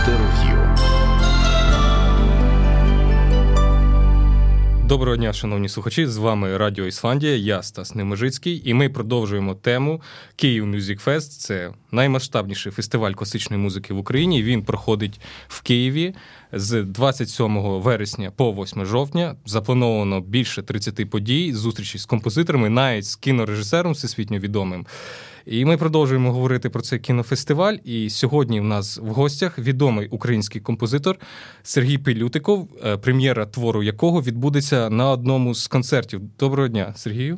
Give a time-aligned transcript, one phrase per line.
[0.00, 0.76] Інтерв'ю.
[4.86, 6.06] Доброго дня, шановні слухачі.
[6.06, 10.02] З вами Радіо Ісландія, я Стас Немежицький, і ми продовжуємо тему
[10.36, 11.40] Київ Music Fest.
[11.40, 14.42] Це наймасштабніший фестиваль класичної музики в Україні.
[14.42, 16.14] Він проходить в Києві
[16.52, 19.36] з 27 вересня по 8 жовтня.
[19.46, 24.86] Заплановано більше 30 подій, зустрічі з композиторами, навіть з кінорежисером всесвітньо відомим.
[25.45, 27.75] І ми продовжуємо говорити про цей кінофестиваль.
[27.83, 31.17] І сьогодні в нас в гостях відомий український композитор
[31.63, 36.21] Сергій Пилютиков, е, прем'єра твору якого відбудеться на одному з концертів.
[36.39, 37.37] Доброго дня, Сергію.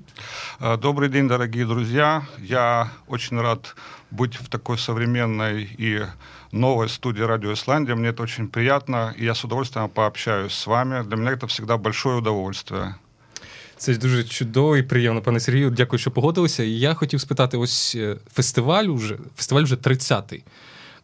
[0.61, 2.27] Е, добрый день, дорогие друзья.
[2.49, 3.75] Я очень рад
[4.11, 6.05] быть в такой современной и
[6.51, 7.95] новой студии «Радио Исландия».
[7.95, 11.03] Мне это очень приятно, и я с удовольствием пообщаюсь с вами.
[11.03, 12.95] Для меня это всегда большое удовольствие.
[13.82, 15.70] Це дуже чудово і приємно, пане Сергію.
[15.70, 16.62] Дякую, що погодилися.
[16.62, 20.42] І я хотів спитати: ось е, фестиваль уже фестиваль вже 30-й.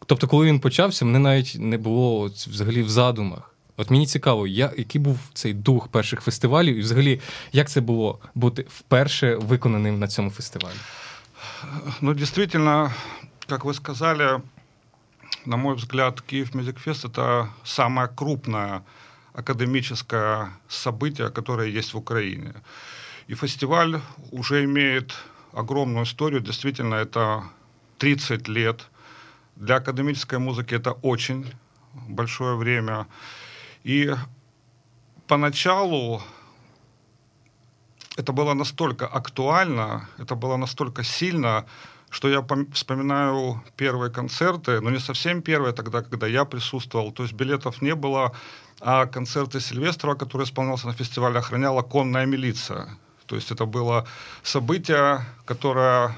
[0.05, 3.55] Тобто, коли він почався, мене навіть не було взагалі в задумах.
[3.77, 8.19] От мені цікаво, я, який був цей дух перших фестивалів, і взагалі, як це було
[8.35, 10.75] бути вперше виконаним на цьому фестивалі?
[12.01, 12.93] Ну, действительно,
[13.47, 14.41] как вы сказали,
[15.45, 18.81] на мой взгляд, Fest это самое крупное
[19.39, 22.53] академическое событие, которое есть в Украине.
[23.27, 24.01] И фестиваль
[24.31, 25.15] уже имеет
[25.53, 26.41] огромную историю.
[26.41, 27.43] Действительно, это
[27.97, 28.87] 30 лет.
[29.55, 31.45] Для академической музыки это очень
[32.07, 33.07] большое время.
[33.83, 34.15] И
[35.27, 36.21] поначалу
[38.17, 41.65] это было настолько актуально, это было настолько сильно,
[42.09, 47.11] что я пом- вспоминаю первые концерты, но не совсем первые, тогда, когда я присутствовал.
[47.11, 48.31] То есть билетов не было,
[48.81, 52.87] а концерты Сильвестрова, который исполнялся на фестивале, охраняла конная милиция.
[53.25, 54.07] То есть это было
[54.43, 56.15] событие, которое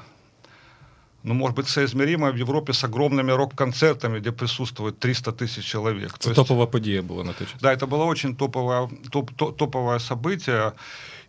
[1.24, 6.18] ну, может быть, соизмеримо в Европе с огромными рок-концертами, где присутствует 300 тысяч человек.
[6.18, 7.46] Це топова подія була на той.
[7.60, 10.72] Да, это было очень топовое, топ, топ, топовое событие.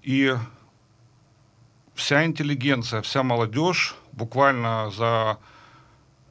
[0.08, 0.34] И
[1.96, 5.38] вся интеллигенция, вся молодежь буквально за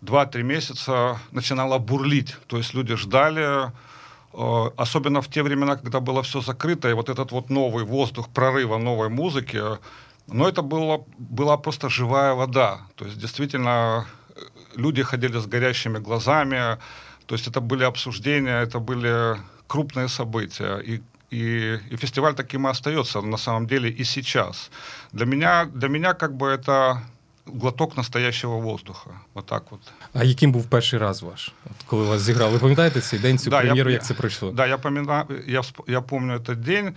[0.03, 2.37] 2-3 месяца начинала бурлить.
[2.47, 3.73] То есть люди ждали,
[4.33, 8.29] э, особенно в те времена, когда было все закрыто, и вот этот вот новый воздух
[8.29, 9.63] прорыва новой музыки,
[10.27, 12.81] но это было, была просто живая вода.
[12.97, 14.41] То есть действительно э,
[14.77, 16.79] люди ходили с горящими глазами,
[17.27, 19.37] то есть это были обсуждения, это были
[19.69, 20.79] крупные события.
[20.79, 21.01] И
[21.34, 24.72] и, и фестиваль таким и остается на самом деле и сейчас.
[25.14, 26.98] Для меня, для меня как бы это
[27.46, 29.10] глоток настоящего воздуха.
[29.34, 29.80] Вот так вот.
[30.14, 31.52] А яким був перший раз ваш?
[31.66, 32.52] От коли вас зіграли?
[32.54, 34.52] Ви пам'ятаєте цей день, цю Да, я- прем'єру, я- як це пройшло?
[34.52, 36.94] Да, я, помина, я, всп- я помню этот день.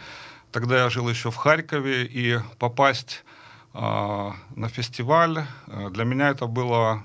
[0.50, 3.24] Тогда я жил еще в Харькове, и попасть
[3.74, 5.36] а, на фестиваль
[5.68, 7.00] а, для меня это было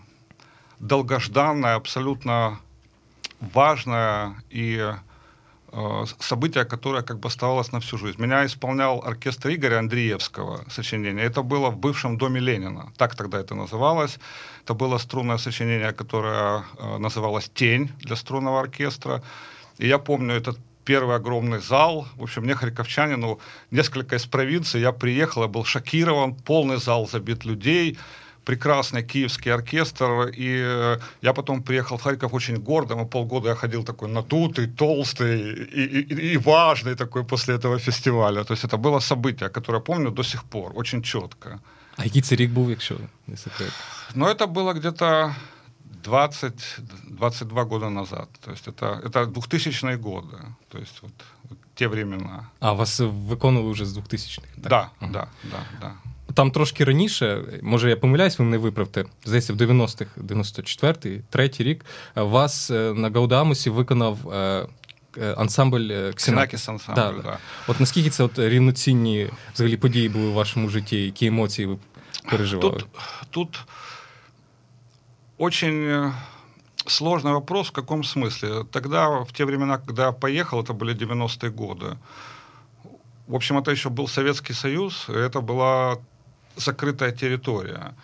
[0.80, 2.58] долгожданное, абсолютно
[3.54, 4.98] важное и а,
[6.19, 8.21] событие, которое как бы оставалось на всю жизнь.
[8.21, 11.25] Меня исполнял оркестр Игоря Андреевского сочинение.
[11.25, 12.93] Это было в бывшем доме Ленина.
[12.97, 14.19] Так тогда это называлось.
[14.65, 19.23] Это было струнное сочинение, которое э, называлось «Тень» для струнного оркестра.
[19.79, 22.07] И я помню этот первый огромный зал.
[22.17, 23.39] В общем, мне, харьковчанину,
[23.71, 27.99] несколько из провинции, я приехал, я был шокирован, полный зал забит людей,
[28.45, 33.55] прекрасный киевский оркестр, и э, я потом приехал в Харьков очень гордым, и полгода я
[33.55, 38.45] ходил такой надутый, толстый и, и- и важный такой после этого фестиваля.
[38.45, 41.59] То есть это было событие, которое помню до сих пор, очень четко.
[41.97, 42.97] А який це рік був, якщо
[43.27, 43.73] не секрет?
[44.15, 45.35] Но это было где-то
[46.05, 48.29] 20-22 года назад.
[48.45, 50.37] То есть это, это 2000-е годы.
[50.69, 51.13] То есть вот,
[51.49, 52.49] вот те времена.
[52.61, 54.47] А вас виконували вже з 2000-х?
[54.63, 54.71] так?
[54.71, 55.13] Да, Ага.
[55.13, 55.93] да, да, да
[56.34, 59.06] Там трошки раніше, може я помиляюсь, ви мене виправте.
[59.26, 61.86] Здається, в 90-х, 94-й, третій рік,
[62.18, 64.68] е, вас е, на Гаудамусі виконав е,
[65.18, 66.16] е, ансамбль е, Ксенакіс.
[66.16, 67.22] Ксенакис ансамбль, Да, да.
[67.22, 67.38] да.
[67.68, 71.78] От наскільки це от рівноцінні взагалі події були в вашому житті, які емоції ви
[72.30, 72.72] переживали?
[72.80, 72.88] Тут,
[73.30, 73.60] тут
[75.38, 76.12] очень э,
[76.88, 78.66] сложный вопрос, в каком смысле.
[78.72, 81.98] Тогда, в те времена, когда я поехал, это были 90-е годы,
[83.28, 85.98] в общем, это еще был Советский Союз, и это была
[86.61, 87.95] закрытая территория.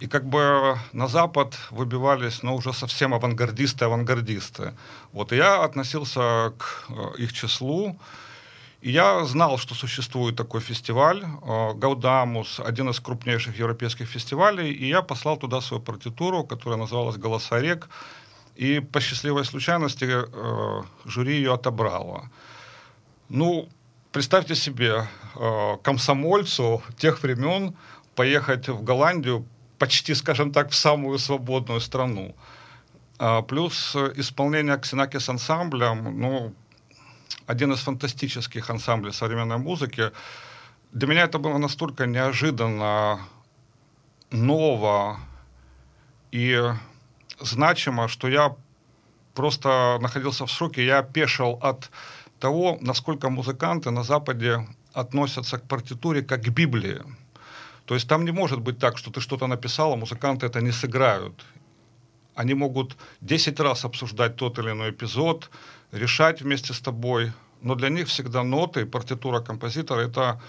[0.00, 4.74] И как бы на Запад выбивались, ну, уже совсем авангардисты-авангардисты.
[5.12, 7.96] Вот, и я относился к э, их числу,
[8.82, 14.88] и я знал, что существует такой фестиваль, э, Гаудамус, один из крупнейших европейских фестивалей, и
[14.88, 17.88] я послал туда свою партитуру, которая называлась «Голоса рек»,
[18.56, 22.30] и по счастливой случайности э, жюри ее отобрало.
[23.28, 23.68] Ну,
[24.12, 27.74] представьте себе, э, комсомольцу тех времен
[28.14, 29.46] поехать в Голландию
[29.78, 32.34] почти, скажем так, в самую свободную страну.
[33.18, 36.54] А, плюс исполнение Ксенакис ансамблем, ну,
[37.46, 40.10] один из фантастических ансамблей современной музыки.
[40.92, 43.20] Для меня это было настолько неожиданно,
[44.30, 45.18] ново
[46.32, 46.60] и
[47.40, 48.56] значимо, что я
[49.34, 50.84] просто находился в шоке.
[50.84, 51.90] Я опешил от
[52.40, 57.02] того, насколько музыканты на Западе относятся к партитуре как к Библии.
[57.84, 60.72] То есть там не может быть так, что ты что-то написал, а музыканты это не
[60.72, 61.44] сыграют.
[62.34, 65.50] Они могут 10 раз обсуждать тот или иной эпизод,
[65.92, 70.40] решать вместе с тобой, но для них всегда ноты, партитура композитора— это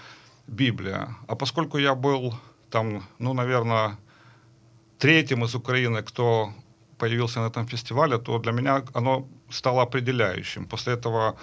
[0.46, 1.08] Библия.
[1.28, 2.34] А поскольку я был
[2.70, 3.98] там, ну, наверное,
[4.98, 6.52] третьим из Украины, кто
[6.98, 10.66] появился на этом фестивале, то для меня оно стало определяющим.
[10.66, 11.36] После этого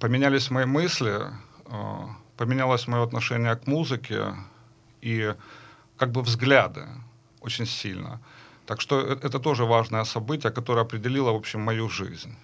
[0.00, 1.20] поменялись мои мысли,
[2.37, 4.35] поменялось мое отношение к музыке
[5.01, 5.35] и
[5.97, 6.87] как бы взгляды
[7.41, 8.19] очень сильно.
[8.65, 12.35] Так что э, это тоже важное событие, которое определило, в общем, мою жизнь.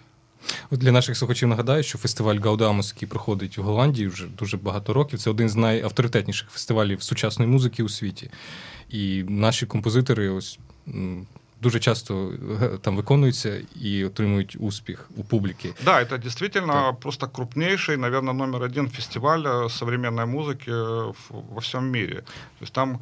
[0.71, 5.19] Для наших слухачів нагадаю, що фестиваль Гаудамус, який проходить у Голландії вже дуже багато років,
[5.19, 8.29] це один з найавторитетніших фестивалів сучасної музики у світі.
[8.89, 10.59] І наші композитори ось
[11.62, 12.32] дуже часто
[12.82, 15.74] там виконуються и отримують успех у публики.
[15.84, 16.92] Да, это действительно да.
[16.92, 20.70] просто крупнейший, наверное, номер один фестиваль современной музыки
[21.30, 22.16] во всем мире.
[22.58, 23.00] То есть там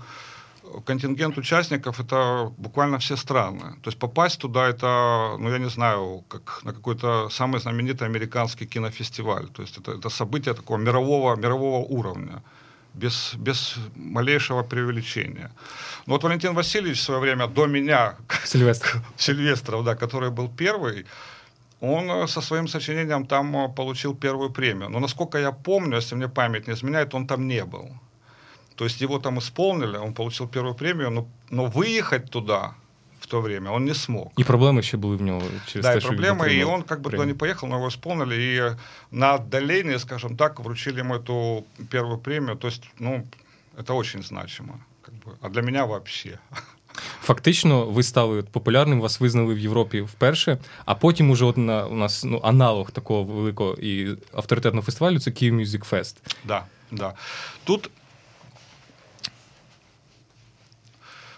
[0.84, 3.60] контингент участников это буквально все страны.
[3.82, 8.66] То есть попасть туда это, ну я не знаю, как на какой-то самый знаменитый американский
[8.66, 9.46] кинофестиваль.
[9.46, 12.42] То есть это, это событие такого мирового, мирового уровня
[12.94, 15.50] без, без малейшего преувеличения.
[16.06, 19.02] Ну вот Валентин Васильевич в свое время до меня, Сильвестр.
[19.16, 21.06] Сильвестров, да, который был первый,
[21.80, 24.88] он э, со своим сочинением там э, получил первую премию.
[24.90, 27.88] Но насколько я помню, если мне память не изменяет, он там не был.
[28.76, 32.74] То есть его там исполнили, он получил первую премию, но, но выехать туда
[33.29, 34.31] то время он не смог.
[34.39, 37.11] И проблемы еще были в него через Да, те, и проблемы, и он как бы
[37.11, 38.75] туда не поехал, но его исполнили, и
[39.11, 42.55] на отдалении, скажем так, вручили ему эту первую премию.
[42.55, 43.25] То есть, ну,
[43.77, 44.79] это очень значимо.
[45.01, 45.37] Как бы.
[45.41, 46.39] А для меня вообще.
[47.21, 51.95] Фактично, ви стали популярним, вас визнали в Європі вперше, а потім уже от на у
[51.95, 56.15] нас ну аналог такого великого і авторитетного фестивалю це Київ Music Fest.
[56.43, 57.13] Да, да.
[57.63, 57.89] Тут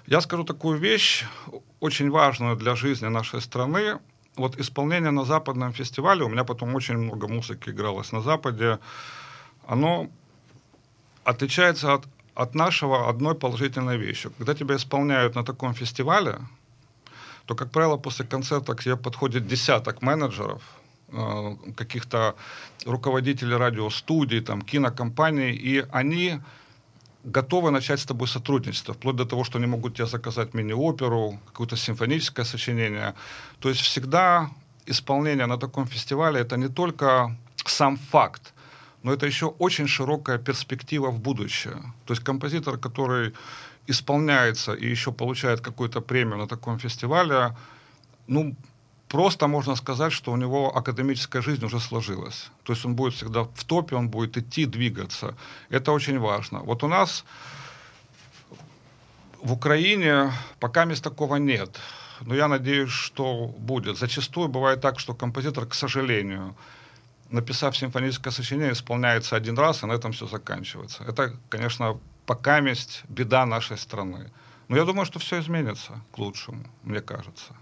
[0.06, 1.24] Я скажу такую вещь,
[1.80, 3.98] очень важную для жизни нашей страны.
[4.36, 8.78] Вот исполнение на западном фестивале, у меня потом очень много музыки игралось на Западе,
[9.66, 10.08] оно
[11.24, 14.32] отличается от, от нашего одной положительной вещью.
[14.38, 16.38] Когда тебя исполняют на таком фестивале,
[17.46, 20.62] то, как правило, после концерта к тебе подходит десяток менеджеров,
[21.08, 22.34] э, каких-то
[22.86, 26.40] руководителей радиостудий, там, кинокомпаний, и они
[27.24, 31.76] готовы начать с тобой сотрудничество, вплоть до того, что они могут тебе заказать мини-оперу, какое-то
[31.76, 33.14] симфоническое сочинение.
[33.60, 34.50] То есть всегда
[34.86, 38.52] исполнение на таком фестивале это не только сам факт,
[39.02, 41.76] но это еще очень широкая перспектива в будущее.
[42.06, 43.32] То есть композитор, который
[43.86, 47.56] исполняется и еще получает какую-то премию на таком фестивале,
[48.28, 48.54] ну,
[49.12, 52.50] просто можно сказать, что у него академическая жизнь уже сложилась.
[52.62, 55.34] То есть он будет всегда в топе, он будет идти, двигаться.
[55.68, 56.60] Это очень важно.
[56.60, 57.24] Вот у нас
[59.42, 61.78] в Украине пока мест такого нет.
[62.20, 63.98] Но я надеюсь, что будет.
[63.98, 66.54] Зачастую бывает так, что композитор, к сожалению,
[67.30, 71.04] написав симфоническое сочинение, исполняется один раз, и на этом все заканчивается.
[71.04, 74.30] Это, конечно, пока месть беда нашей страны.
[74.68, 77.54] Но я думаю, что все изменится к лучшему, мне кажется.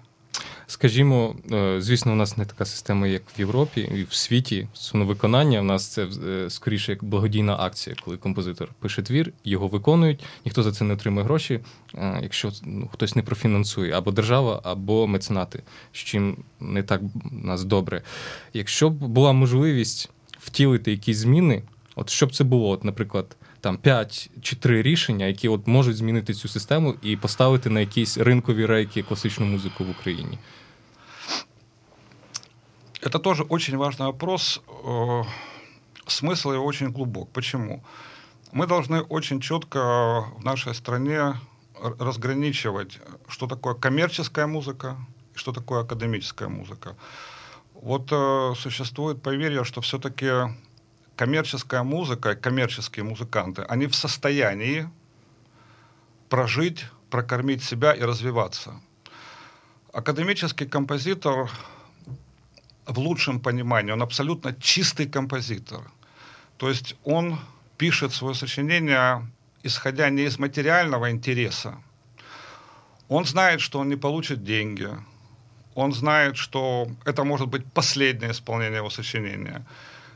[0.71, 4.69] Скажімо, е, звісно, у нас не така система, як в Європі і в світі.
[4.95, 10.25] Виконання у нас це е, скоріше як благодійна акція, коли композитор пише твір, його виконують,
[10.45, 11.61] ніхто за це не отримує гроші,
[11.95, 15.63] е, якщо ну, хтось не профінансує або держава, або меценати,
[15.93, 17.01] з чим не так
[17.31, 18.03] нас добре.
[18.55, 21.63] Якщо б була можливість втілити якісь зміни,
[21.97, 25.97] от що б це було, от, наприклад там 5 чи 3 рішення, які от можуть
[25.97, 30.39] змінити цю систему і поставити на якісь ринкові рейки класичну музику в Україні?
[33.03, 34.61] Это тоже очень важный вопрос.
[34.85, 35.23] Э,
[36.07, 37.31] смысл его очень глубок.
[37.33, 37.83] Почему?
[38.53, 41.35] Мы должны очень четко в нашей стране
[41.99, 44.97] разграничивать, что такое коммерческая музыка
[45.35, 46.95] и что такое академическая музыка.
[47.73, 50.31] Вот э, существует поверье, что все-таки
[51.17, 54.91] коммерческая музыка, коммерческие музыканты, они в состоянии
[56.29, 58.79] прожить, прокормить себя и развиваться.
[59.93, 61.51] Академический композитор
[62.91, 65.91] в лучшем понимании, он абсолютно чистый композитор.
[66.57, 67.39] То есть он
[67.79, 69.27] пишет свое сочинение,
[69.63, 71.75] исходя не из материального интереса.
[73.09, 74.89] Он знает, что он не получит деньги,
[75.75, 79.65] он знает, что это может быть последнее исполнение его сочинения.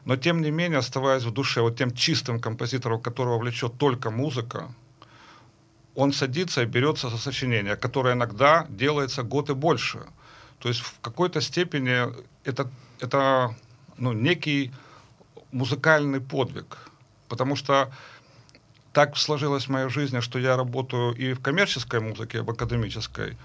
[0.04, 4.68] Но тем не менее, оставаясь в душе вот тем чистым композитором, которого влечет только музыка,
[5.94, 10.00] он садится и берется за сочинение, которое иногда делается год и больше.
[10.64, 12.06] То есть в какой-то степени
[12.42, 13.54] это, это
[13.98, 14.72] ну, некий
[15.52, 16.78] музыкальный подвиг.
[17.28, 17.92] Потому что
[18.94, 23.36] так сложилась моя жизнь, что я работаю и в коммерческой музыке, и в академической.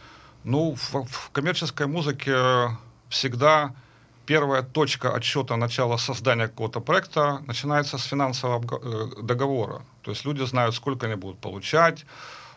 [0.46, 2.38] Ну, в, в коммерческой музыке
[3.10, 3.76] всегда
[4.26, 9.82] первая точка отсчета начала создания какого-то проекта начинается с финансового э, договора.
[10.04, 12.06] То есть люди знают, сколько они будут получать,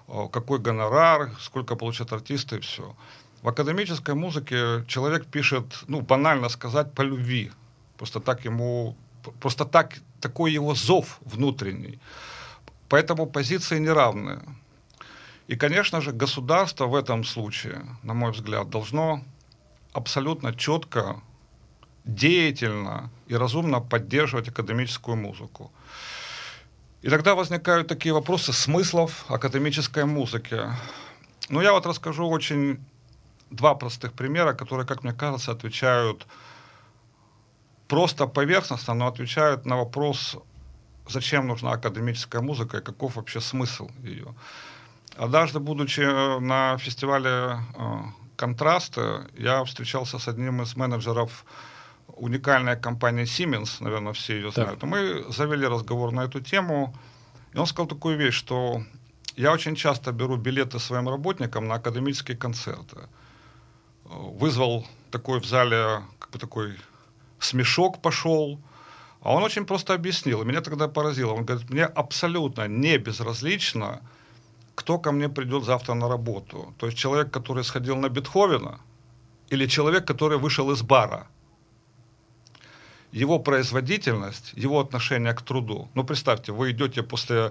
[0.06, 2.94] какой гонорар, сколько получат артисты и все.
[3.42, 7.50] В академической музыке человек пишет, ну, банально сказать, по любви.
[7.98, 8.96] Просто так ему,
[9.40, 11.98] просто так, такой его зов внутренний.
[12.88, 14.40] Поэтому позиции неравные.
[15.48, 19.24] И, конечно же, государство в этом случае, на мой взгляд, должно
[19.92, 21.20] абсолютно четко,
[22.04, 25.72] деятельно и разумно поддерживать академическую музыку.
[27.02, 30.60] И тогда возникают такие вопросы смыслов академической музыки.
[31.48, 32.78] Ну, я вот расскажу очень
[33.52, 36.26] два простых примера, которые, как мне кажется, отвечают
[37.88, 40.36] просто поверхностно, но отвечают на вопрос
[41.08, 44.34] зачем нужна академическая музыка и каков вообще смысл ее.
[45.16, 46.00] Однажды, будучи
[46.40, 48.00] на фестивале э,
[48.36, 51.44] «Контрасты», я встречался с одним из менеджеров
[52.06, 54.80] уникальной компании Siemens, наверное, все ее знают.
[54.80, 54.88] Так.
[54.88, 56.94] Мы завели разговор на эту тему,
[57.52, 58.82] и он сказал такую вещь, что
[59.36, 62.96] я очень часто беру билеты своим работникам на академические концерты.
[64.14, 66.76] Вызвал такой в зале, как бы такой
[67.38, 68.58] смешок пошел,
[69.20, 71.32] а он очень просто объяснил, и меня тогда поразило.
[71.32, 74.00] Он говорит, мне абсолютно не безразлично,
[74.74, 76.74] кто ко мне придет завтра на работу.
[76.78, 78.78] То есть человек, который сходил на Бетховена,
[79.50, 81.26] или человек, который вышел из бара.
[83.12, 85.88] Его производительность, его отношение к труду.
[85.94, 87.50] Ну, представьте, вы идете после э,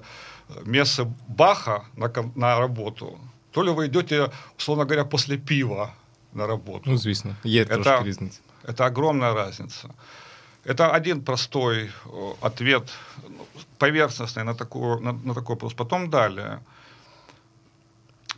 [0.66, 3.20] мессы Баха на, на работу,
[3.52, 5.94] то ли вы идете, условно говоря, после пива
[6.33, 6.91] на работу.
[6.91, 8.41] Ну, звісно, є это, трошки різниця.
[8.65, 9.89] Это огромная разница.
[10.65, 12.91] Это один простой э, ответ,
[13.79, 15.75] поверхностный на, такую, на, на такой вопрос.
[15.75, 16.59] Потом далее.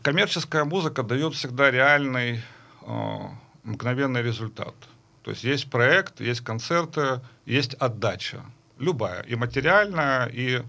[0.02, 2.42] Коммерческая музыка дает всегда реальный,
[2.82, 3.18] э,
[3.64, 4.74] мгновенный результат.
[5.22, 8.42] То есть есть проект, есть концерты, есть отдача.
[8.78, 9.22] Любая.
[9.22, 10.62] И материальная, и,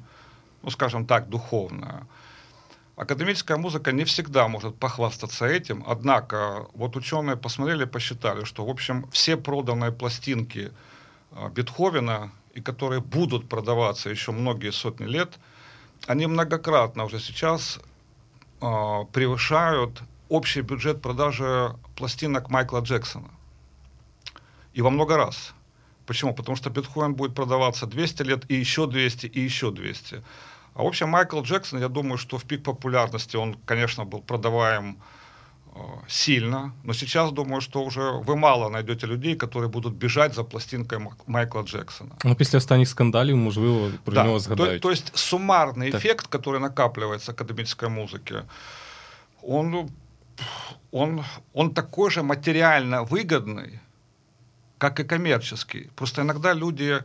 [0.63, 2.07] ну, скажем так, духовная.
[2.96, 9.08] Академическая музыка не всегда может похвастаться этим, однако вот ученые посмотрели, посчитали, что, в общем,
[9.10, 10.72] все проданные пластинки–
[11.34, 15.38] а, Бетховена, и которые будут продаваться еще многие сотни лет,
[16.06, 17.80] они многократно уже сейчас
[18.60, 23.30] э, превышают общий бюджет продажи пластинок Майкла Джексона.
[24.74, 25.54] И во много раз.
[26.06, 26.34] Почему?
[26.34, 30.22] Потому что Бетховен будет продаваться 200 лет, и еще 200, и еще 200.
[30.74, 34.98] А в общем, Майкл Джексон, я думаю, что в пик популярности он, конечно, был продаваем
[35.75, 40.43] Э, сильно, но сейчас думаю, что уже вы мало найдете людей, которые будут бежать за
[40.43, 42.15] пластинкой Майкла Джексона.
[42.24, 44.24] Ну, після останніх скандалів, можливо, про да.
[44.24, 44.81] нього згадають.
[44.81, 46.01] То, то есть суммарный так.
[46.01, 48.43] эффект, который накапливается в академической музыке,
[49.41, 49.89] он,
[50.91, 53.79] он, он такой же материально выгодный,
[54.77, 55.89] как и коммерческий.
[55.95, 57.00] Просто иногда люди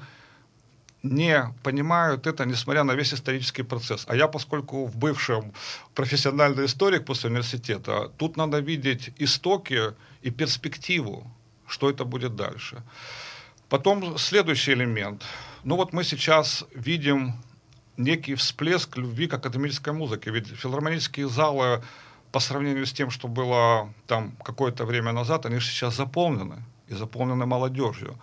[1.04, 4.06] не понимают это, несмотря на весь исторический процесс.
[4.08, 5.54] А я, поскольку в бывшем
[5.96, 11.32] профессиональный историк после университета, тут надо видеть истоки и перспективу,
[11.68, 12.84] что это будет дальше.
[13.70, 15.24] Потом следующий элемент.
[15.64, 17.34] Ну вот мы сейчас видим
[17.98, 20.32] некий всплеск любви к академической музыке.
[20.32, 21.84] Ведь филармонические залы
[22.32, 26.64] по сравнению с тем, что было там какое-то время назад, они сейчас заполнены.
[26.88, 28.18] И заполнены молодежью.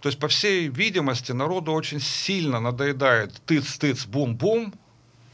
[0.00, 4.74] То есть, по всей видимости, народу очень сильно надоедает тыц-тыц, бум-бум,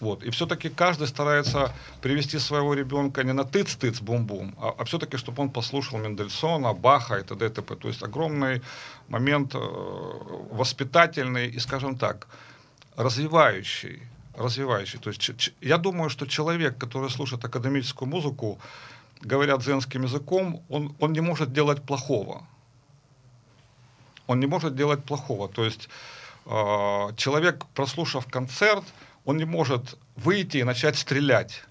[0.02, 0.24] вот.
[0.24, 5.42] И все-таки каждый старается привести своего ребенка не на тыц-тыц, бум-бум, а, а все-таки, чтобы
[5.42, 7.46] он послушал Мендельсона, Баха и т.д.
[7.46, 7.76] и т.п.
[7.76, 8.62] То есть огромный
[9.06, 12.26] момент э, воспитательный и, скажем так,
[12.96, 14.02] развивающий.
[14.36, 14.98] развивающий.
[14.98, 18.58] То есть я думаю, что человек, который слушает академическую музыку,
[19.20, 22.42] говорят дзенским языком, он, он не может делать плохого
[24.26, 25.48] он не может делать плохого.
[25.48, 25.88] То есть
[26.46, 26.50] э,
[27.16, 28.84] человек, прослушав концерт,
[29.24, 31.64] он не может выйти и начать стрелять,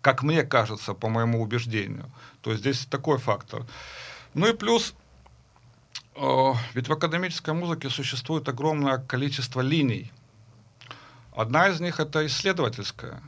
[0.00, 2.10] как мне кажется, по моему убеждению.
[2.42, 3.64] То есть здесь такой фактор.
[4.34, 4.94] Ну и плюс,
[6.16, 10.12] э, ведь в академической музыке существует огромное количество линий.
[11.34, 13.22] Одна из них это исследовательская.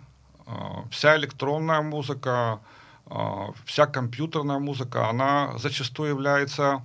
[0.47, 0.53] Э,
[0.91, 2.61] вся электронная музыка,
[3.67, 6.83] вся компьютерная музыка, она зачастую является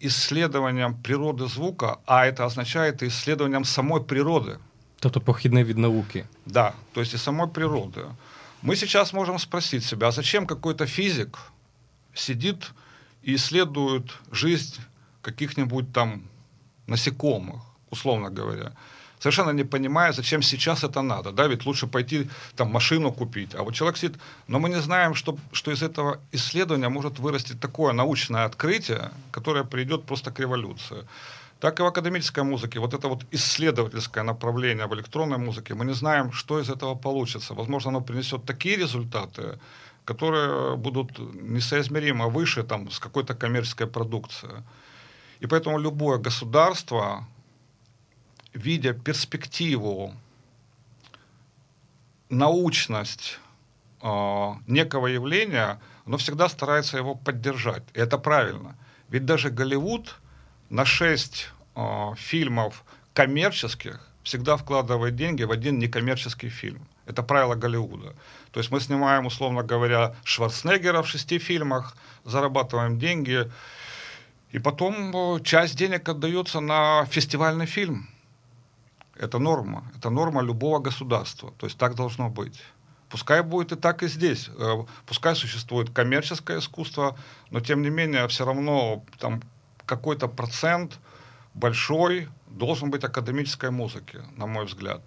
[0.00, 4.58] исследованием природы звука, а это означает исследованием самой природы.
[5.00, 6.24] Тобто похідне від науки.
[6.46, 8.04] Да, то есть и самой природы.
[8.62, 11.38] Мы сейчас можем спросить себя, а зачем какой-то физик
[12.14, 12.72] сидит
[13.22, 14.80] и исследует жизнь
[15.22, 16.22] каких-нибудь там
[16.86, 18.72] насекомых, условно говоря,
[19.18, 21.32] совершенно не понимая, зачем сейчас это надо.
[21.32, 23.54] Да, ведь лучше пойти там машину купить.
[23.54, 27.54] А вот человек сидит, но мы не знаем, что, что из этого исследования может вырасти
[27.54, 31.04] такое научное открытие, которое приведет просто к революции.
[31.60, 32.78] Так и в академической музыке.
[32.78, 37.54] Вот это вот исследовательское направление в электронной музыке, мы не знаем, что из этого получится.
[37.54, 39.58] Возможно, оно принесет такие результаты,
[40.04, 44.62] которые будут несоизмеримо выше там, с какой-то коммерческой продукцией.
[45.40, 47.26] И поэтому любое государство,
[48.54, 50.14] видя перспективу,
[52.28, 53.38] научность
[54.02, 57.82] э, некого явления, оно всегда старается его поддержать.
[57.94, 58.76] И это правильно.
[59.08, 60.16] Ведь даже Голливуд
[60.70, 66.86] на шесть э, фильмов коммерческих всегда вкладывает деньги в один некоммерческий фильм.
[67.06, 68.14] Это правило Голливуда.
[68.52, 73.50] То есть мы снимаем, условно говоря, Шварценеггера в шести фильмах, зарабатываем деньги,
[74.50, 78.08] и потом э, часть денег отдается на фестивальный фильм.
[79.18, 79.84] Это норма.
[79.96, 81.52] Это норма любого государства.
[81.58, 82.60] То есть так должно быть.
[83.08, 84.48] Пускай будет и так, и здесь.
[84.58, 87.16] Э, пускай существует коммерческое искусство,
[87.50, 89.42] но тем не менее все равно там
[89.86, 90.98] какой-то процент
[91.54, 95.02] большой должен быть академической музыки, на мой взгляд.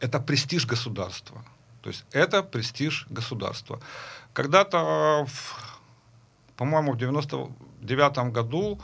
[0.00, 1.44] Это престиж государства.
[1.82, 3.80] То есть это престиж государства.
[4.32, 5.26] Когда-то,
[6.56, 8.80] по-моему, в 99 году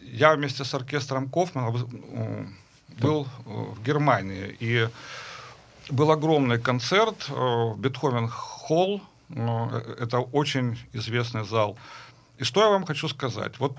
[0.00, 1.76] я вместе с оркестром Кофмана
[3.00, 4.56] был э, в Германии.
[4.60, 4.88] И
[5.90, 9.00] был огромный концерт в э, Бетховен-холл.
[9.30, 11.76] Э, это очень известный зал.
[12.38, 13.58] И что я вам хочу сказать?
[13.58, 13.76] Вот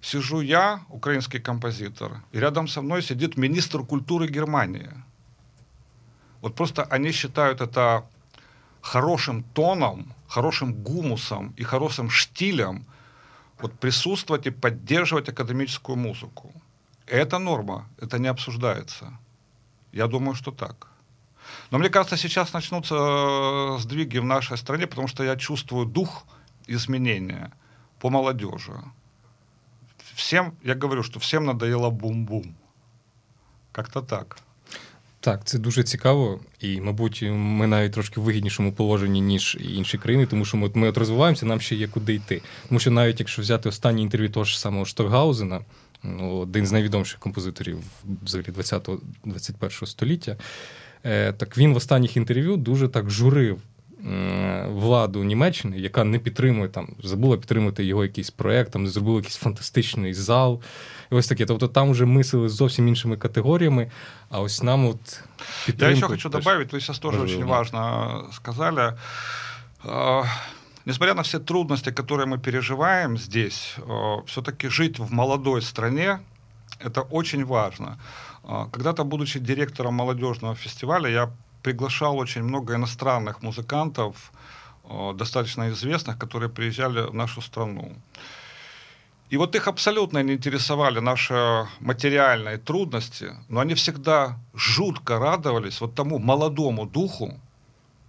[0.00, 4.90] сижу я, украинский композитор, и рядом со мной сидит министр культуры Германии.
[6.40, 8.04] Вот просто они считают это
[8.80, 12.84] хорошим тоном, хорошим гумусом и хорошим штилем
[13.60, 16.52] вот присутствовать и поддерживать академическую музыку.
[17.11, 19.17] Это норма, это не обсуждается.
[19.91, 20.87] Я думаю, что так.
[21.71, 26.25] Но мне кажется, сейчас начнутся э, сдвиги в нашей стране, потому что я чувствую дух
[26.67, 27.51] изменения
[27.99, 28.73] по молодежи.
[30.13, 32.55] Всем, я говорю, что всем надоело бум-бум.
[33.71, 34.37] Как-то так.
[35.19, 40.25] Так, це дуже цікаво, і, мабуть, ми навіть трошки в вигіднішому положенні, ніж інші країни,
[40.25, 42.41] тому що ми, ми от розвиваємося, нам ще є куди йти.
[42.67, 45.61] Тому що навіть якщо взяти останнє інтерв'ю того ж самого Штокгаузена,
[46.02, 47.78] ну, один з найвідоміших композиторів
[48.24, 50.36] взагалі 20-21 століття,
[51.04, 53.58] е, так він в останніх інтерв'ю дуже так журив
[54.68, 60.14] владу Німеччини, яка не підтримує там, забула підтримати його якийсь проект, там зробила якийсь фантастичний
[60.14, 60.60] зал.
[61.12, 61.46] І ось таке.
[61.46, 63.90] Тобто там вже мислили зовсім іншими категоріями,
[64.30, 65.20] а ось нам от
[65.78, 67.40] Я еще хочу добавить, вы сейчас тоже важливо.
[67.40, 68.94] очень важно сказали.
[70.84, 73.76] Несмотря на все трудности, которые мы переживаем здесь,
[74.26, 76.20] все-таки жить в молодой стране
[76.80, 77.98] это очень важно.
[78.42, 81.30] Когда-то, будучи директором молодежного фестиваля, я
[81.62, 84.32] приглашал очень много иностранных музыкантов,
[84.84, 87.92] э, достаточно известных, которые приезжали в нашу страну.
[89.30, 95.94] И вот их абсолютно не интересовали наши материальные трудности, но они всегда жутко радовались вот
[95.94, 97.40] тому молодому духу,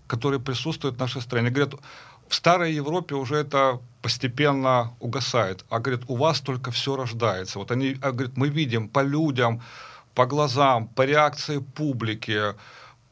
[0.08, 1.48] который присутствует в нашей стране.
[1.48, 1.80] Они говорят,
[2.34, 7.60] в старой Европе уже это постепенно угасает, а говорят, у вас только все рождается.
[7.60, 9.62] Вот они а, говорят, мы видим по людям,
[10.16, 12.56] по глазам, по реакции публики,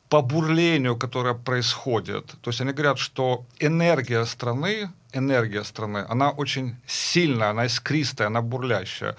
[0.09, 2.25] по бурлению, которое происходит.
[2.41, 8.41] То есть они говорят, что энергия страны, энергия страны, она очень сильная, она искристая, она
[8.41, 9.15] бурлящая.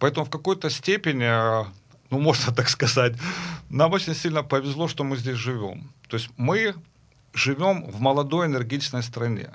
[0.00, 1.30] Поэтому в какой-то степени,
[2.10, 3.12] ну, можно так сказать,
[3.70, 5.92] нам очень сильно повезло, что мы здесь живем.
[6.08, 6.74] То есть мы
[7.37, 9.49] живем в молодой энергичной стране.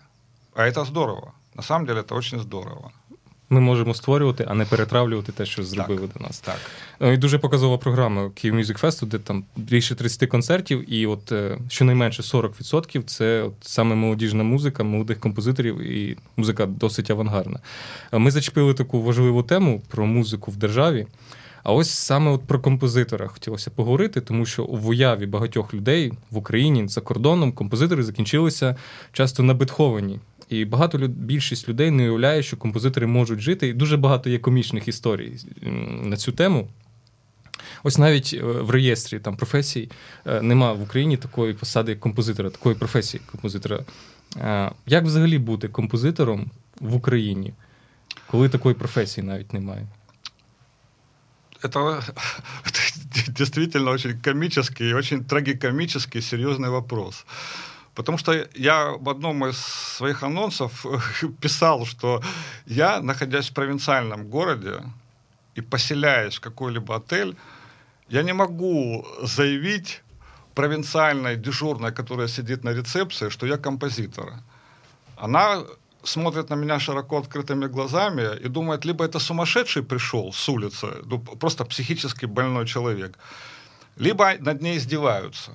[0.54, 1.34] А это здорово.
[1.54, 2.92] На самом деле это очень здорово.
[3.50, 6.40] ми можемо створювати, а не перетравлювати те, що зробили так, до нас.
[6.40, 6.56] Так.
[7.00, 11.32] Ну, і дуже показова програма Київ Music Fest, де там більше 30 концертів, і от
[11.32, 17.58] е, щонайменше 40% це от саме молодіжна музика, молодих композиторів, і музика досить авангардна.
[18.12, 21.06] Ми зачепили таку важливу тему про музику в державі.
[21.63, 26.38] А ось саме от про композитора хотілося поговорити, тому що в уяві багатьох людей в
[26.38, 28.76] Україні за кордоном композитори закінчилися
[29.12, 30.19] часто на Бетховені.
[30.49, 33.67] І багато більшість людей не уявляє, що композитори можуть жити.
[33.67, 35.32] І дуже багато є комічних історій
[36.04, 36.67] на цю тему.
[37.84, 39.89] Ось навіть е, в реєстрі там професій
[40.26, 43.80] е, нема в Україні такої посади як композитора, такої професії композитора.
[44.38, 46.45] Е, як взагалі бути композитором
[46.80, 47.54] в Україні,
[48.28, 49.88] коли такої професії навіть немає?
[52.65, 52.82] Это,
[53.28, 57.26] действительно очень комический очень трагикомический серьезный вопрос.
[57.95, 59.58] Потому что я в одном из
[59.97, 60.86] своих анонсов
[61.41, 62.21] писал, что
[62.65, 64.82] я, находясь в провинциальном городе
[65.56, 67.36] и поселяясь в какой-либо отель,
[68.10, 70.02] я не могу заявить
[70.56, 74.34] провинциальной дежурной, которая сидит на рецепции, что я композитор.
[75.17, 75.63] Она
[76.03, 81.19] смотрит на меня широко открытыми глазами и думает, либо это сумасшедший пришел с улицы, ну,
[81.19, 83.17] просто психически больной человек,
[83.95, 85.51] либо над ней издеваются.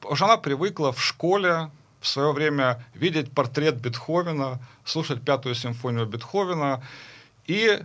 [0.00, 6.06] Потому что она привыкла в школе в свое время видеть портрет Бетховена, слушать пятую симфонию
[6.06, 6.82] Бетховена,
[7.46, 7.82] и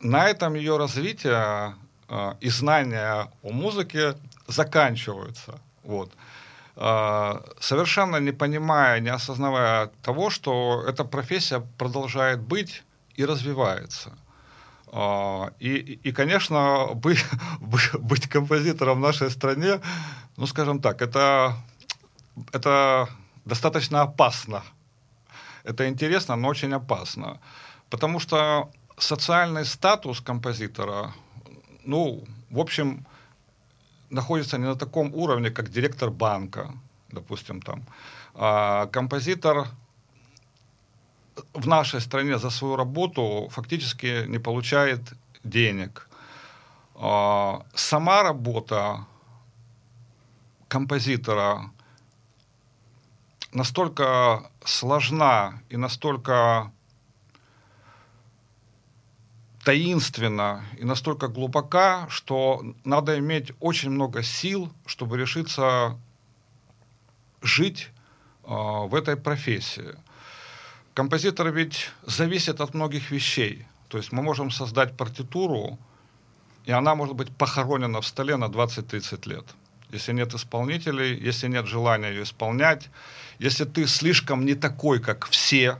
[0.00, 1.74] на этом ее развитие
[2.08, 4.14] э, и знания о музыке
[4.46, 5.58] заканчиваются.
[5.82, 6.12] Вот.
[6.80, 12.84] Э, совершенно не понимая, не осознавая того, что эта профессия продолжает быть
[13.16, 14.16] и развивается.
[14.92, 17.24] Э, и, и, конечно, быть,
[17.98, 19.80] быть композитором в нашей стране
[20.38, 21.56] ну, скажем так, это,
[22.52, 23.08] это
[23.44, 24.62] достаточно опасно.
[25.64, 27.40] Это интересно, но очень опасно.
[27.90, 31.12] Потому что социальный статус композитора,
[31.84, 33.04] ну, в общем,
[34.10, 36.72] находится не на таком уровне, как директор банка,
[37.12, 37.82] допустим, там.
[38.34, 39.66] А композитор
[41.54, 45.00] в нашей стране за свою работу фактически не получает
[45.44, 46.08] денег.
[46.94, 49.06] А сама работа
[50.68, 51.70] композитора
[53.52, 56.72] настолько сложна и настолько
[59.68, 65.98] таинственна и настолько глубока, что надо иметь очень много сил, чтобы решиться
[67.42, 67.90] жить
[68.44, 69.94] э, в этой профессии.
[70.94, 73.66] Композитор ведь зависит от многих вещей.
[73.88, 75.78] То есть мы можем создать партитуру,
[76.64, 79.44] и она может быть похоронена в столе на 20-30 лет
[79.90, 82.90] если нет исполнителей, если нет желания ее исполнять,
[83.38, 85.78] если ты слишком не такой, как все,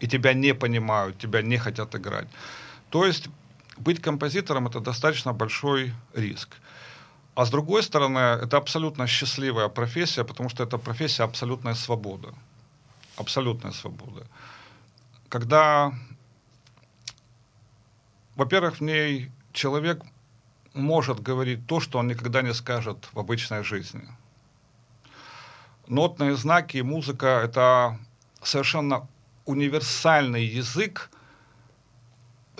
[0.00, 2.26] и тебя не понимают, тебя не хотят играть.
[2.90, 3.28] То есть
[3.76, 6.48] быть композитором это достаточно большой риск.
[7.34, 12.34] А с другой стороны, это абсолютно счастливая профессия, потому что это профессия абсолютная свобода.
[13.16, 14.26] Абсолютная свобода.
[15.28, 15.92] Когда,
[18.36, 20.02] во-первых, в ней человек
[20.74, 24.06] может говорить то, что он никогда не скажет в обычной жизни.
[25.86, 27.98] Нотные знаки и музыка– это
[28.42, 29.08] совершенно
[29.44, 31.10] универсальный язык,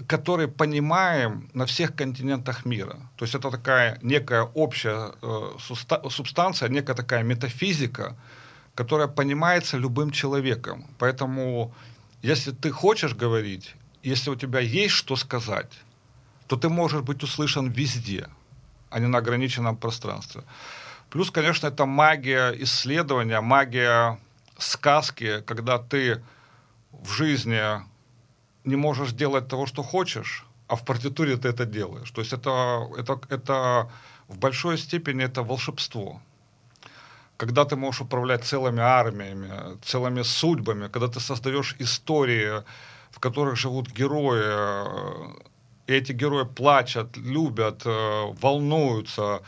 [0.07, 2.97] который понимаем на всех континентах мира.
[3.17, 5.57] То есть это такая некая общая э,
[6.11, 8.17] субстанция, некая такая метафизика,
[8.75, 10.87] которая понимается любым человеком.
[10.99, 11.75] Поэтому,
[12.23, 15.73] если ты хочешь говорить, если у тебя есть что сказать,
[16.47, 18.27] то ты можешь быть услышан везде,
[18.91, 20.43] а не на ограниченном пространстве.
[21.11, 24.19] Плюс, конечно, это магия исследования, магия
[24.59, 26.23] сказки, когда ты
[26.93, 27.61] в жизни
[28.65, 32.11] не можешь делать того, что хочешь, а в партитуре ты это делаешь.
[32.11, 33.91] То есть это, это, это
[34.29, 36.21] в большой степени это волшебство.
[37.37, 39.51] Когда ты можешь управлять целыми армиями,
[39.83, 42.63] целыми судьбами, когда ты создаешь истории,
[43.11, 45.41] в которых живут герои,
[45.87, 49.43] и эти герои плачут, любят, э, волнуются,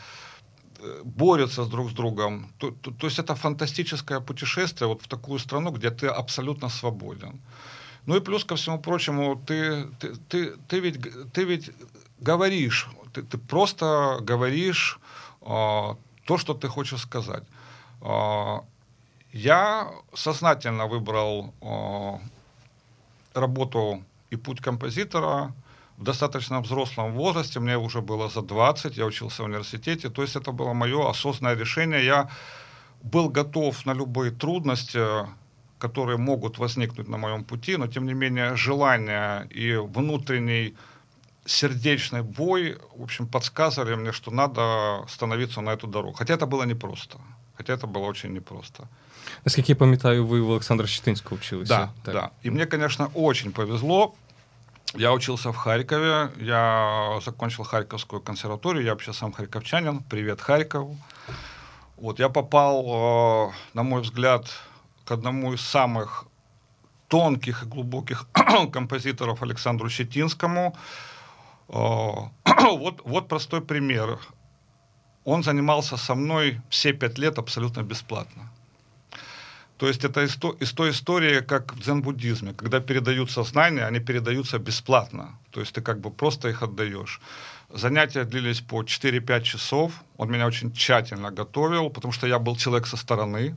[0.79, 2.51] э, борются друг с другом.
[2.57, 7.39] То, то, то есть это фантастическое путешествие вот в такую страну, где ты абсолютно свободен.
[8.05, 10.99] Ну и плюс ко всему прочему, ты, ты, ты, ты, ведь,
[11.33, 11.71] ты ведь
[12.19, 14.99] говоришь, ты, ты просто говоришь
[15.41, 17.43] э, то, что ты хочешь сказать.
[18.01, 18.59] Э,
[19.31, 25.53] я сознательно выбрал э, работу и путь композитора
[25.97, 30.35] в достаточно взрослом возрасте, мне уже было за 20, я учился в университете, то есть
[30.35, 32.03] это было мое осознанное решение.
[32.05, 32.29] Я
[33.03, 34.99] был готов на любые трудности,
[35.83, 40.73] которые могут возникнуть на моем пути, но тем не менее желание и внутренний
[41.45, 44.61] сердечный бой, в общем, подсказывали мне, что надо
[45.07, 46.13] становиться на эту дорогу.
[46.17, 47.17] Хотя это было непросто.
[47.57, 48.87] Хотя это было очень непросто.
[49.45, 51.73] Наскільки я пам'ятаю, ви в Олександра Щетинського училися.
[51.77, 52.13] Да, так.
[52.13, 52.29] да.
[52.45, 54.13] И мне, конечно, очень повезло.
[54.95, 60.97] Я учился в Харькове, я закончил Харьковскую консерваторию, я вообще сам харьковчанин, привет Харькову.
[61.97, 64.45] Вот, я попал, э, на мой взгляд,
[65.05, 66.25] к одному из самых
[67.07, 68.27] тонких и глубоких
[68.71, 70.75] композиторов Александру Щетинскому.
[71.69, 71.73] Э,
[72.77, 74.19] вот, вот простой пример.
[75.25, 78.49] Он занимался со мной все пять лет абсолютно бесплатно.
[79.77, 84.59] То есть это из, из той истории, как в дзен-буддизме, когда передаются знания, они передаются
[84.59, 85.37] бесплатно.
[85.51, 87.19] То есть ты как бы просто их отдаешь.
[87.69, 89.91] Занятия длились по 4-5 часов.
[90.17, 93.55] Он меня очень тщательно готовил, потому что я был человек со стороны,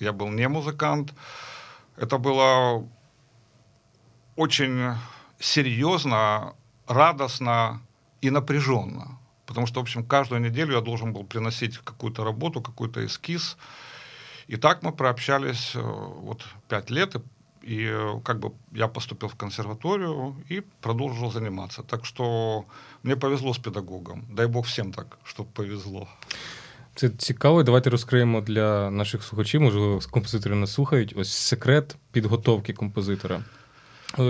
[0.00, 1.14] я был не музыкант.
[1.96, 2.88] Это было
[4.36, 4.94] очень
[5.38, 6.54] серьезно,
[6.86, 7.80] радостно
[8.20, 9.18] и напряженно.
[9.46, 13.56] Потому что, в общем, каждую неделю я должен был приносить какую-то работу, какой-то эскиз,
[14.48, 17.20] и так мы прообщались э, вот пять лет, и,
[17.62, 21.82] и э, как бы я поступил в консерваторию и продолжил заниматься.
[21.82, 22.64] Так что
[23.02, 24.24] мне повезло з педагогом.
[24.30, 26.08] Дай Бог всім так, щоб повезло.
[26.98, 27.62] Це цікаво.
[27.62, 31.14] Давайте розкриємо для наших слухачів, можливо, композитори нас слухають.
[31.16, 33.40] Ось секрет підготовки композитора.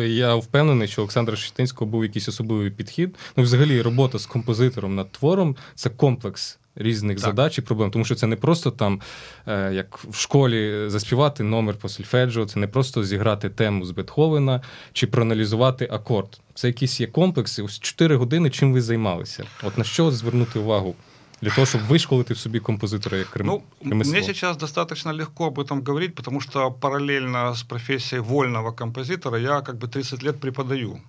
[0.06, 3.16] Я впевнений, що Олександра Щетинського був якийсь особливий підхід.
[3.36, 7.24] Ну, взагалі, робота з композитором над твором це комплекс різних так.
[7.24, 9.00] задач і проблем, тому що це не просто там,
[9.46, 14.62] е, як в школі, заспівати номер по сольфеджіо, це не просто зіграти тему з Бетховена
[14.92, 16.40] чи проаналізувати акорд.
[16.54, 17.62] Це якісь є комплекси.
[17.62, 19.44] Ось 4 години чим ви займалися?
[19.62, 20.94] От на що звернути увагу?
[21.40, 23.62] Для того, чтобы вышколоть в себе композитора как ремесло.
[23.80, 29.38] Ну, мне сейчас достаточно легко об этом говорить, потому что параллельно с профессией вольного композитора
[29.38, 31.00] я как бы 30 лет преподаю.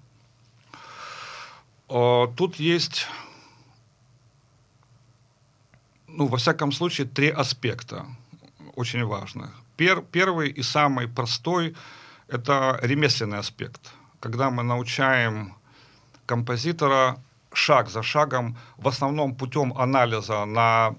[1.88, 3.08] Тут есть
[6.20, 8.06] ну, во всяком случае, три аспекта
[8.76, 9.50] очень важных.
[9.78, 11.76] Пер, первый и самый простой–
[12.28, 13.94] это ремесленный аспект.
[14.20, 15.56] Когда мы научаем
[16.26, 17.18] композитора
[17.54, 20.96] шаг за шагом, в основном путем анализа на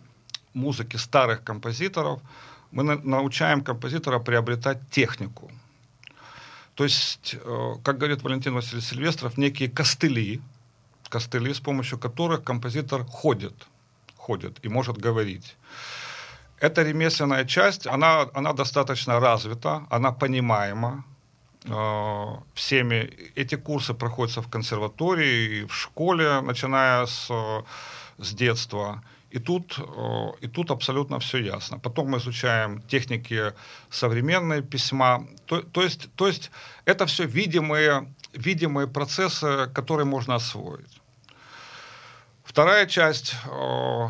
[0.54, 2.20] музыке старых композиторов,
[2.72, 5.50] мы на, научаем композитора приобретать технику.
[6.74, 10.40] То есть, э, как говорит Валентин Васильевич Сильвестров, некие костыли,
[11.08, 13.66] костыли, с помощью которых композитор ходит–
[14.20, 15.56] ходит и может говорить.
[16.60, 21.04] Эта ремесленная часть, она, она достаточно развита, она понимаема
[22.54, 23.10] всеми.
[23.34, 27.30] Эти курсы проходятся в консерватории, в школе, начиная с,
[28.18, 29.02] с детства.
[29.30, 31.78] И тут, э, и тут абсолютно все ясно.
[31.78, 33.52] Потом мы изучаем техники
[33.88, 35.26] современные письма.
[35.46, 36.50] То, то, есть, то есть
[36.84, 41.00] это все видимые, видимые процессы, которые можно освоить.
[42.42, 44.08] Вторая часть, э,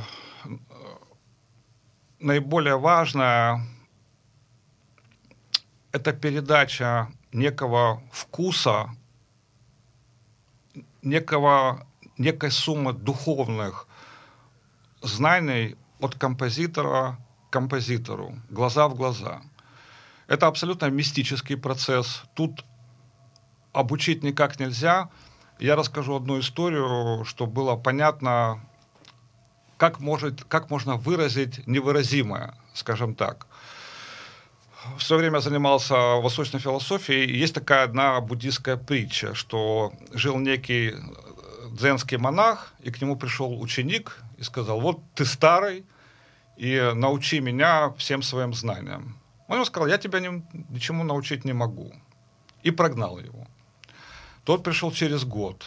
[2.18, 3.60] наиболее важная,
[5.92, 8.90] это передача некого вкуса,
[11.02, 11.86] некого,
[12.18, 13.86] некой суммы духовных
[15.02, 19.42] знаний от композитора к композитору, глаза в глаза.
[20.26, 22.22] Это абсолютно мистический процесс.
[22.34, 22.64] Тут
[23.72, 25.10] обучить никак нельзя–
[25.60, 28.64] я расскажу одну историю, чтобы было понятно,
[29.76, 33.46] как, может, как можно выразить невыразимое, скажем так.
[34.98, 37.36] Все время занимался восточной философией.
[37.36, 40.94] Есть такая одна буддийская притча, что жил некий
[41.70, 45.84] дзенский монах, и к нему пришел ученик и сказал, вот ты старый,
[46.56, 49.16] и научи меня всем своим знаниям.
[49.48, 51.92] Он ему сказал, я тебя ни, ничему научить не могу.
[52.62, 53.46] И прогнал его.
[54.44, 55.64] Тот пришел через год,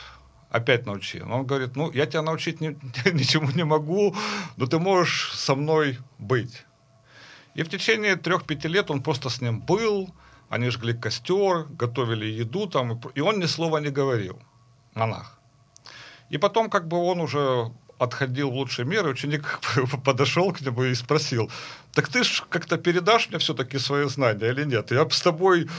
[0.49, 1.31] опять научил.
[1.31, 2.67] Он говорит, ну, я тебя научить ни,
[3.11, 4.15] ничему не могу,
[4.57, 6.65] но ты можешь со мной быть.
[7.55, 10.13] И в течение трех-пяти лет он просто с ним был,
[10.49, 14.39] они жгли костер, готовили еду там, и он ни слова не говорил,
[14.95, 15.39] монах.
[16.29, 19.59] И потом как бы он уже отходил в лучший мир, ученик
[20.03, 21.51] подошел к нему и спросил,
[21.93, 24.91] так ты ж как-то передашь мне все-таки свои знания или нет?
[24.91, 25.69] Я с тобой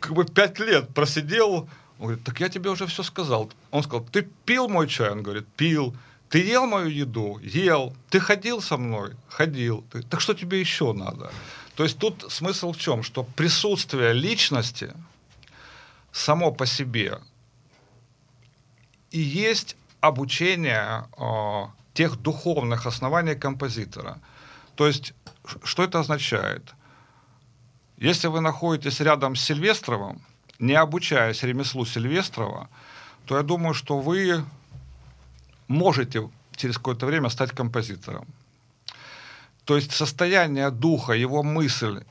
[0.00, 3.50] как бы пять лет просидел, он говорит, так я тебе уже все сказал.
[3.70, 5.10] Он сказал, ты пил мой чай?
[5.10, 5.94] Он говорит, пил.
[6.32, 7.38] Ты ел мою еду?
[7.42, 7.94] Ел.
[8.08, 9.12] Ты ходил со мной?
[9.28, 9.84] Ходил.
[9.92, 11.30] Ты, так что тебе еще надо?
[11.76, 13.02] То есть тут смысл в чем?
[13.02, 14.94] Что присутствие личности
[16.10, 17.18] само по себе
[19.10, 24.18] и есть обучение э, тех духовных оснований композитора.
[24.74, 25.12] То есть,
[25.64, 26.62] что это означает?
[27.98, 30.22] Если вы находитесь рядом с Сильвестровым,
[30.58, 32.70] не обучаясь ремеслу Сильвестрова,
[33.26, 34.42] то я думаю, что вы
[35.72, 38.26] можете через какое-то время стать композитором.
[39.64, 42.02] То есть состояние духа, его мысль,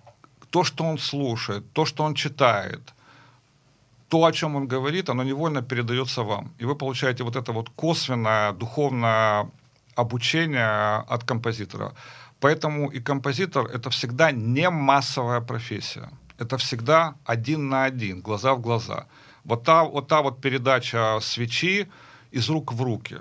[0.50, 2.82] то, что он слушает, то, что он читает,
[4.10, 6.52] то, о чем он говорит, оно невольно передается вам.
[6.62, 9.50] И вы получаете вот это вот косвенное духовное
[9.96, 11.94] обучение от композитора.
[12.40, 16.10] Поэтому и композитор— это всегда не массовая профессия
[16.42, 19.06] это всегда один на один, глаза в глаза.
[19.44, 21.88] Вот та вот, та вот передача свечи
[22.32, 23.18] из рук в руки.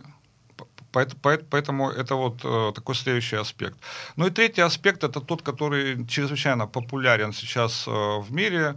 [0.93, 3.77] Поэтому это вот э, такой следующий аспект.
[4.17, 8.77] Ну и третий аспект это тот, который чрезвычайно популярен сейчас э, в мире.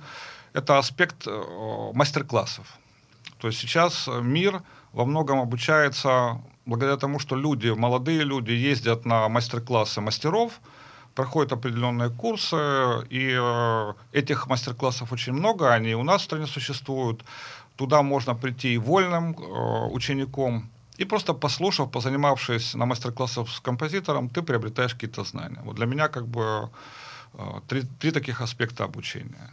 [0.53, 2.67] Это аспект э, мастер-классов.
[3.39, 9.27] То есть сейчас мир во многом обучается благодаря тому, что люди, молодые люди ездят на
[9.27, 10.61] мастер-классы мастеров,
[11.15, 12.55] проходят определенные курсы,
[13.09, 13.37] и
[14.13, 17.25] этих мастер-классов очень много, они у нас в стране существуют.
[17.75, 19.35] Туда можно прийти и вольным
[19.91, 20.69] учеником,
[21.00, 25.60] и просто послушав, позанимавшись на мастер-классах с композитором, ты приобретаешь какие-то знания.
[25.64, 26.70] Вот для меня как бы
[27.34, 29.50] э, три, три таких аспекта обучения.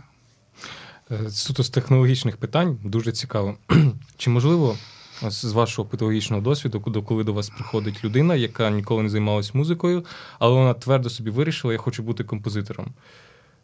[1.11, 3.57] Е, суто з технологічних питань дуже цікаво.
[4.17, 4.77] Чи можливо
[5.21, 10.05] з вашого педагогічного досвіду, коли до вас приходить людина, яка ніколи не займалась музикою,
[10.39, 12.93] але вона твердо собі вирішила, я хочу бути композитором?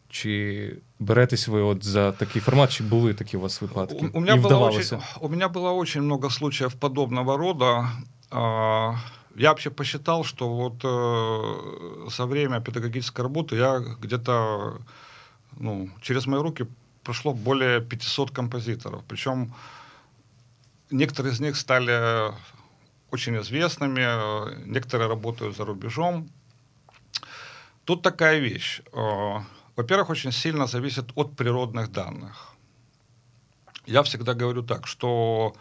[0.08, 4.10] Чи беретесь вы вот за такий формат, чи були такі у вас випадки?
[4.14, 7.88] У, у, меня, было очень, у меня было очень много случаев подобного рода.
[9.38, 14.78] Я вообще посчитал, что вот э, за время педагогической работы я где-то,
[15.60, 16.66] ну, через мои руки
[17.02, 19.02] прошло более 500 композиторов.
[19.08, 19.52] Причем
[20.90, 22.32] некоторые из них стали
[23.10, 24.06] очень известными,
[24.66, 26.28] некоторые работают за рубежом.
[27.84, 28.82] Тут такая вещь
[29.76, 32.54] во-первых, очень сильно зависит от природных данных.
[33.86, 35.54] Я всегда говорю так, что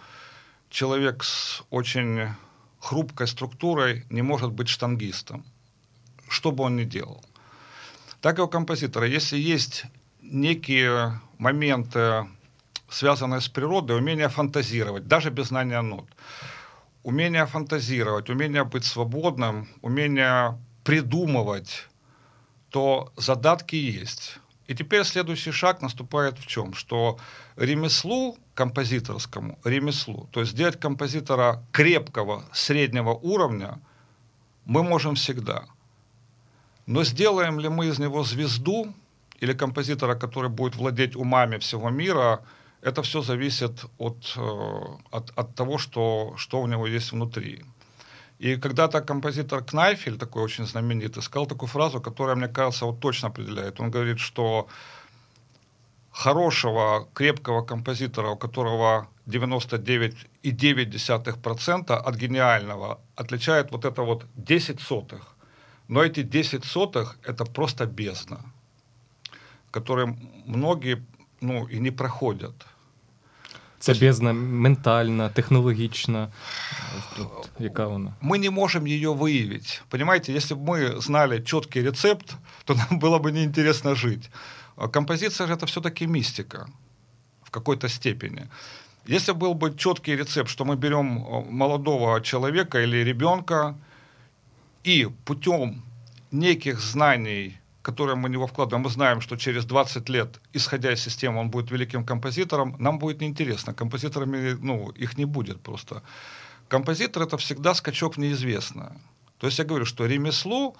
[0.69, 2.29] человек с очень
[2.79, 5.45] хрупкой структурой не может быть штангистом,
[6.29, 7.23] что бы он ни делал.
[8.21, 9.85] Так и у композитора, если есть
[10.21, 12.27] некие моменты,
[12.89, 16.05] связанные с природой, умение фантазировать, даже без знания нот,
[17.03, 21.87] умение фантазировать, умение быть свободным, умение придумывать
[22.75, 24.37] то задатки есть.
[24.67, 26.73] И теперь следующий шаг наступает в чем?
[26.73, 27.17] Что
[27.55, 33.79] ремеслу композиторскому, ремеслу, то есть сделать композитора крепкого, среднего уровня,
[34.65, 35.63] мы можем всегда.
[36.85, 38.93] Но сделаем ли мы из него звезду
[39.39, 42.41] или композитора, который будет владеть умами всего мира,
[42.81, 47.63] это все зависит от, э, от, от того, что, что у него есть внутри.
[48.39, 53.29] И когда-то композитор Кнайфель, такой очень знаменитый, сказал такую фразу, которая, мне кажется, вот точно
[53.29, 53.79] определяет.
[53.79, 54.67] Он говорит, что
[56.11, 65.35] хорошего, крепкого композитора, у которого 99,9% от гениального, отличает вот это вот 10 сотых.
[65.87, 68.41] Но эти 10 сотых– это просто бездна,
[69.71, 71.05] которые многие
[71.41, 72.53] ну, и не проходят–
[73.85, 76.31] Це бездна ментальна, технологічна.
[77.59, 78.13] Яка вона?
[78.21, 79.81] Мы не можем ее выявить.
[79.89, 84.31] Понимаете, если бы мы знали четкий рецепт, то нам было бы неинтересно жить.
[84.91, 86.67] Композиция же это все-таки мистика
[87.43, 88.47] в какой-то степени.
[89.05, 91.05] Если был бы четкий рецепт, что мы берем
[91.51, 93.75] молодого человека или ребенка
[94.83, 95.83] и путем
[96.31, 101.03] неких знаний которые мы в него вкладываем, мы знаем, что через 20 лет, исходя из
[101.03, 103.73] системы, он будет великим композитором, нам будет неинтересно.
[103.73, 106.01] Композиторами, ну, их не будет просто.
[106.67, 108.91] Композитор это всегда скачок в неизвестное.
[109.37, 110.73] То есть я говорю, что ремесло,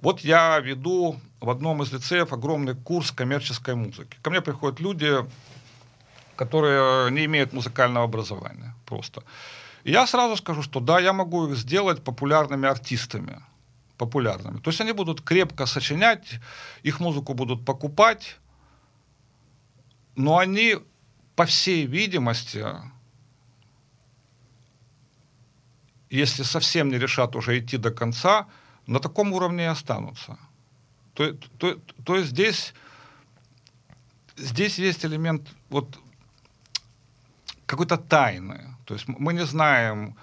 [0.00, 4.16] вот я веду в одном из лицеев огромный курс коммерческой музыки.
[4.22, 5.12] Ко мне приходят люди,
[6.36, 9.22] которые не имеют музыкального образования просто.
[9.82, 13.40] И я сразу скажу, что да, я могу их сделать популярными артистами
[13.96, 14.60] популярными.
[14.60, 16.40] То есть они будут крепко сочинять,
[16.82, 18.38] их музыку будут покупать,
[20.16, 20.76] но они,
[21.34, 22.64] по всей видимости,
[26.10, 28.46] если совсем не решат уже идти до конца,
[28.86, 30.38] на таком уровне и останутся.
[31.14, 32.74] То, то, то есть здесь,
[34.36, 35.98] здесь есть элемент вот
[37.66, 38.76] какой-то тайны.
[38.84, 40.16] То есть мы не знаем,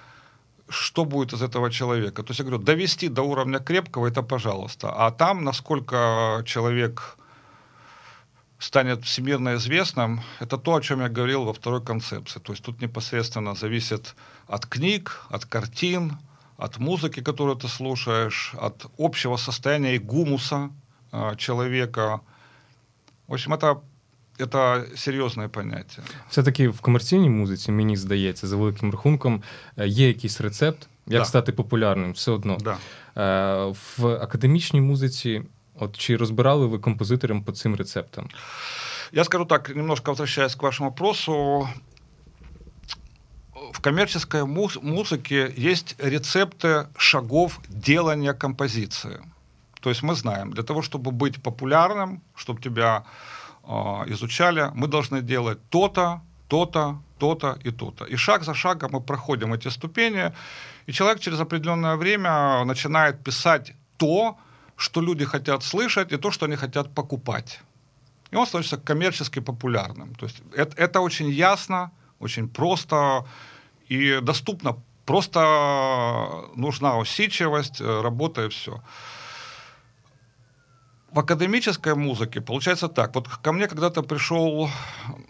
[0.70, 2.24] что будет из этого человека.
[2.24, 4.92] То есть я говорю, довести до уровня крепкого это пожалуйста.
[4.92, 7.18] А там, насколько человек
[8.60, 12.40] станет всемирно известным, это то, о чем я говорил во второй концепции.
[12.40, 14.16] То есть тут непосредственно зависит
[14.48, 16.18] от книг, от картин,
[16.58, 20.70] от музыки, которую ты слушаешь, от общего состояния и гумуса
[21.12, 22.22] э, человека.
[23.28, 23.82] В общем, это
[24.53, 26.03] це серйозне поняття.
[26.29, 29.43] Все-таки в комерційній музиці, мені здається, за великим рахунком,
[29.77, 31.25] є якийсь рецепт, як да.
[31.25, 32.59] стати популярним, все одно.
[32.61, 32.77] Да.
[33.97, 35.43] В академічній музиці,
[35.75, 38.29] от чи розбирали ви композиторам по цим рецептам?
[39.13, 41.69] Я скажу так, немножко возвращаясь к вашему вопросу,
[43.73, 49.21] в коммерческой муз- музыке есть рецепты шагов делания композиции.
[49.81, 53.05] То есть мы знаем, для того, чтобы быть популярным, чтобы тебя
[54.08, 58.06] изучали, мы должны делать то-то, то-то, то-то и то-то.
[58.06, 60.32] И шаг за шагом мы проходим эти ступени,
[60.88, 64.38] и человек через определенное время начинает писать то,
[64.76, 67.62] что люди хотят слышать, и то, что они хотят покупать.
[68.32, 70.16] И он становится коммерчески популярным.
[70.16, 73.26] То есть это, это очень ясно, очень просто
[73.92, 74.76] и доступно.
[75.06, 75.40] Просто
[76.56, 78.82] нужна усидчивость, работа и все
[81.14, 83.14] в академической музыке получается так.
[83.16, 84.70] Вот ко мне когда-то пришел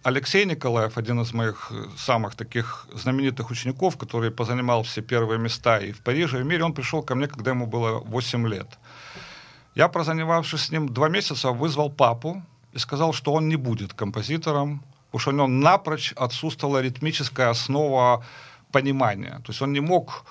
[0.04, 5.92] Алексей Николаев, один из моих самых таких знаменитых учеников, который позанимал все первые места и
[5.92, 6.64] в Париже, и в мире.
[6.64, 8.68] Он пришел ко мне, когда ему было 8 лет.
[9.76, 14.84] Я, прозанимавшись с ним два месяца, вызвал папу и сказал, что он не будет композитором,
[15.12, 18.24] потому что у него напрочь отсутствовала ритмическая основа
[18.72, 19.42] понимания.
[19.44, 20.24] То есть он не мог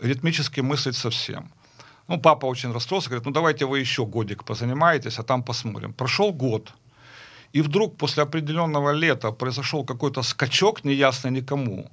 [0.00, 1.50] ритмически мыслить совсем.
[2.10, 5.92] Ну, папа очень расстроился, говорит, ну, давайте вы еще годик позанимаетесь, а там посмотрим.
[5.92, 6.72] Прошел год,
[7.52, 11.88] и вдруг после определенного лета произошел какой-то скачок, неясный никому,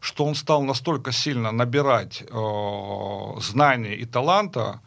[0.00, 4.80] что он стал настолько сильно набирать э, знаний и таланта,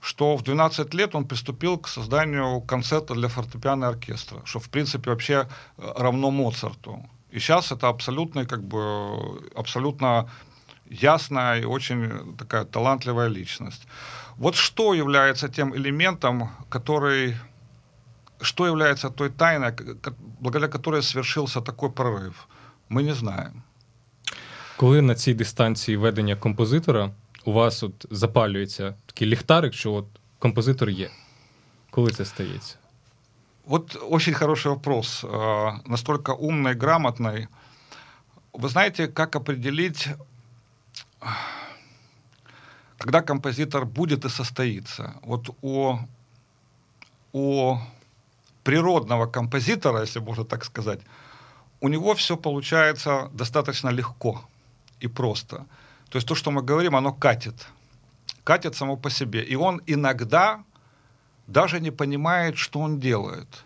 [0.00, 5.10] что в 12 лет он приступил к созданию концерта для фортепиано оркестра, что в принципе
[5.10, 7.04] вообще э, равно Моцарту.
[7.30, 10.30] И сейчас это абсолютно, как бы, абсолютно
[10.91, 13.87] ясная и очень такая талантливая личность.
[14.37, 17.35] Вот что является тем элементом, который,
[18.41, 19.73] что является той тайной,
[20.39, 22.33] благодаря которой свершился такой прорыв,
[22.89, 23.63] ми не знаємо.
[24.77, 27.11] Коли на цій дистанції ведення композитора
[27.45, 30.05] у вас от запалюється такий ліхтарик, що от
[30.39, 31.09] композитор є?
[31.89, 32.75] Коли це стається?
[33.65, 35.25] Вот очень хороший вопрос,
[35.85, 37.47] настолько умный, грамотный.
[38.53, 40.07] Вы знаете, как определить
[43.02, 45.14] когда композитор будет и состоится.
[45.22, 45.98] Вот у,
[47.32, 47.78] у
[48.62, 51.00] природного композитора, если можно так сказать,
[51.80, 54.44] у него все получается достаточно легко
[55.00, 55.66] и просто.
[56.10, 57.66] То есть то, что мы говорим, оно катит.
[58.44, 59.42] Катит само по себе.
[59.42, 60.62] И он иногда
[61.48, 63.64] даже не понимает, что он делает.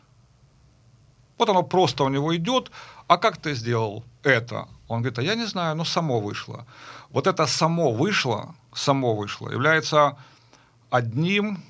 [1.39, 2.71] Вот оно просто у него идет,
[3.07, 4.67] а как ты сделал это?
[4.89, 6.67] Он говорит, а я не знаю, но само вышло.
[7.11, 10.17] Вот это само вышло, само вышло, является
[10.91, 11.63] одним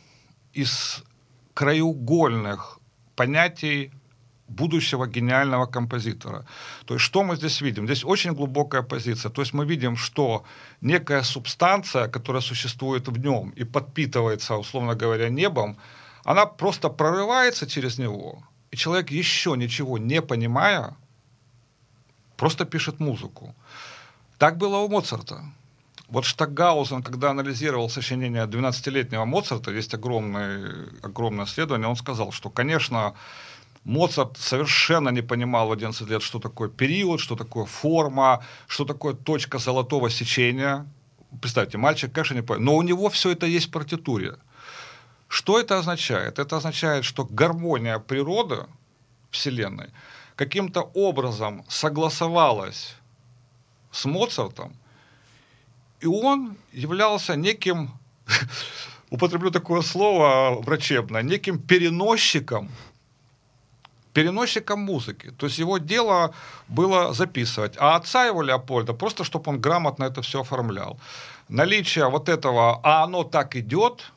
[0.53, 1.03] из
[1.55, 2.79] краеугольных
[3.15, 3.93] понятий
[4.49, 6.45] будущего гениального композитора.
[6.85, 7.87] То есть что мы здесь видим?
[7.87, 9.31] Здесь очень глубокая позиция.
[9.31, 10.45] То есть мы видим, что
[10.81, 15.77] некая субстанция, которая существует в нем и подпитывается, условно говоря, небом,
[16.25, 20.97] она просто прорывается через него, и человек еще ничего не понимая,
[22.37, 23.55] просто пишет музыку.
[24.39, 25.43] Так было у Моцарта.
[26.09, 33.15] Вот Штаггаузен, когда анализировал сочинение 12-летнего Моцарта, есть огромное, огромное исследование, он сказал, что, конечно,
[33.85, 39.15] Моцарт совершенно не понимал в 11 лет, что такое период, что такое форма, что такое
[39.15, 40.87] точка золотого сечения.
[41.41, 42.65] Представьте, мальчик, конечно, не понимает.
[42.65, 44.37] Но у него все это есть в партитуре.
[45.29, 46.39] Что это означает?
[46.39, 48.67] Это означает, что гармония природы,
[49.31, 49.91] Вселенной,
[50.37, 52.95] каким-то образом согласовалась
[53.91, 54.73] с Моцартом,
[56.01, 57.91] и он являлся неким,
[59.11, 62.69] употреблю такое слово врачебное, неким переносчиком,
[64.13, 65.31] переносчиком музыки.
[65.31, 66.35] То есть его дело
[66.69, 67.77] было записывать.
[67.79, 70.99] А отца его Леопольда, просто чтобы он грамотно это все оформлял.
[71.49, 74.13] Наличие вот этого, а оно так идет,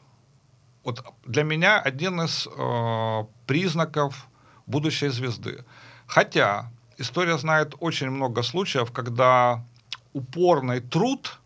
[0.83, 4.27] вот для меня один из э, признаков
[4.65, 5.63] будущей звезды.
[6.09, 9.63] Хотя история знает очень много случаев, когда
[10.11, 11.39] упорный труд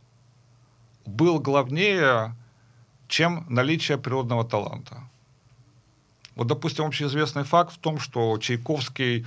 [1.05, 2.33] был главнее,
[3.09, 5.03] чем наличие природного таланта.
[6.35, 9.25] Вот, допустим, общеизвестный факт в том, что Чайковский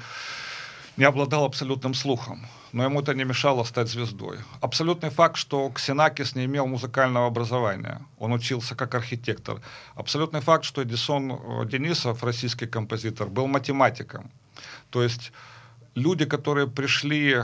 [0.97, 4.39] не обладал абсолютным слухом, но ему это не мешало стать звездой.
[4.63, 9.61] Абсолютный факт, что Ксенакис не имел музыкального образования, он учился как архитектор.
[9.97, 14.31] Абсолютный факт, что Эдисон э, Денисов, российский композитор, был математиком.
[14.90, 15.32] То есть
[15.96, 17.44] люди, которые пришли,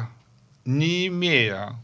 [0.66, 1.76] не имея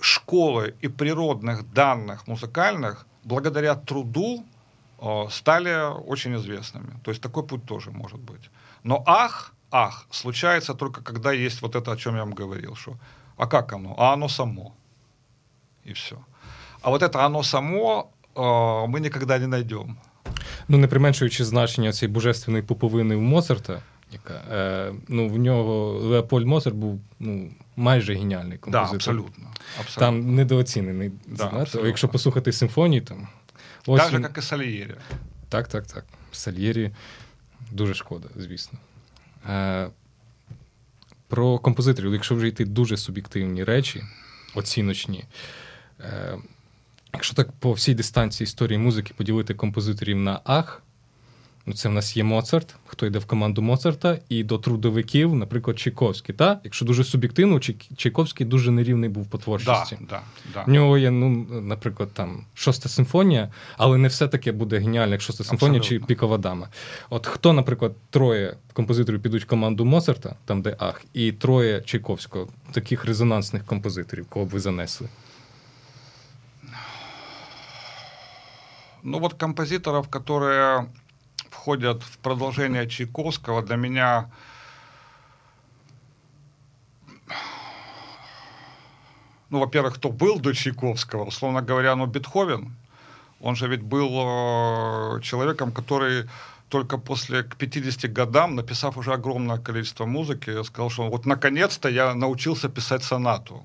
[0.00, 4.44] школы и природных данных музыкальных, благодаря труду
[5.00, 6.92] э, стали очень известными.
[7.02, 8.50] То есть такой путь тоже может быть.
[8.82, 12.96] Но ах, ах, случается только когда есть вот это, о чем я вам говорил, что
[13.36, 13.94] а как оно?
[13.98, 14.72] А оно само.
[15.84, 16.16] И все.
[16.82, 19.96] А вот это оно само э, мы никогда не найдем.
[20.68, 26.47] Ну, не применшуючи значення цієї божественної пуповини у Моцарта, яка е, ну в нього Леопольд
[26.47, 28.89] Моцарт був ну майже геніальний композитор.
[28.89, 29.47] Да, абсолютно,
[29.79, 29.99] абсолютно.
[29.99, 31.11] Там недооцінений.
[31.27, 31.87] Да, абсолютно.
[31.87, 33.27] Якщо послухати симфонії, там
[33.87, 34.23] ось так же, він...
[34.23, 34.95] як і Сальєрі.
[35.49, 36.05] Так, так, так.
[36.31, 36.91] Сальєрі
[37.71, 38.79] дуже шкода, звісно.
[39.49, 39.89] Е,
[41.27, 44.03] Про композиторів, якщо вже йти дуже суб'єктивні речі,
[44.55, 45.25] оціночні.
[45.99, 46.37] Е,
[47.13, 50.83] Якщо так по всій дистанції історії музики поділити композиторів на ах,
[51.75, 56.35] Це в нас є Моцарт, хто йде в команду Моцарта, і до трудовиків, наприклад, Чайковський.
[56.35, 56.59] Та?
[56.63, 57.59] Якщо дуже суб'єктивно,
[57.97, 59.97] Чайковський дуже нерівний був по творчості.
[59.99, 60.21] Да, да,
[60.53, 60.63] да.
[60.63, 61.29] В нього є, ну,
[61.61, 66.07] наприклад, там шоста симфонія, але не все таке буде геніально, як шоста симфонія Абсолютно.
[66.07, 66.67] чи пікова дама.
[67.09, 72.47] От хто, наприклад, троє композиторів підуть в команду Моцарта, там де Ах, і троє Чайковського,
[72.71, 75.07] таких резонансних композиторів, кого б ви занесли?
[79.03, 80.87] Ну, вот композиторов, которые
[81.61, 84.31] входят в продолжение Чайковского, для меня
[89.51, 92.75] ну, во-первых, кто был до Чайковского, условно говоря, ну, Бетховен,
[93.41, 96.27] он же ведь был э, человеком, который
[96.69, 102.15] только после к 50 годам, написав уже огромное количество музыки, сказал, что вот наконец-то я
[102.15, 103.63] научился писать сонату.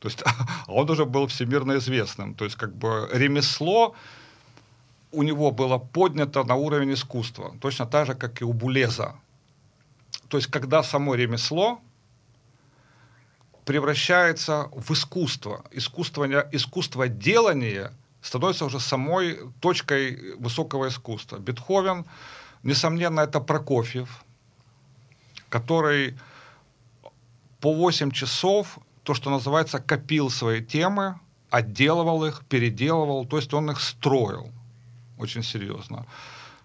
[0.00, 0.22] То есть
[0.66, 2.34] он уже был всемирно известным.
[2.34, 3.94] То есть как бы ремесло
[5.12, 9.14] у него было поднято на уровень искусства, точно так же, как и у Булеза.
[10.28, 11.80] То есть, когда само ремесло
[13.64, 21.38] превращается в искусство, искусство, искусство делания становится уже самой точкой высокого искусства.
[21.38, 22.04] Бетховен,
[22.62, 24.24] несомненно, это Прокофьев,
[25.48, 26.18] который
[27.60, 31.18] по 8 часов, то, что называется, копил свои темы,
[31.50, 34.50] отделывал их, переделывал, то есть он их строил
[35.18, 36.06] очень серьезно.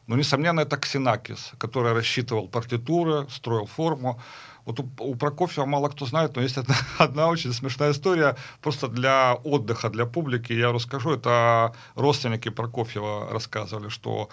[0.08, 4.20] Но, несомненно, это Ксенакис, который рассчитывал партитуры, строил форму.
[4.66, 8.88] Вот у, у Прокофьева мало кто знает, но есть одна, одна очень смешная история, просто
[8.88, 11.12] для отдыха, для публики, я расскажу.
[11.12, 14.30] Это родственники Прокофьева рассказывали, что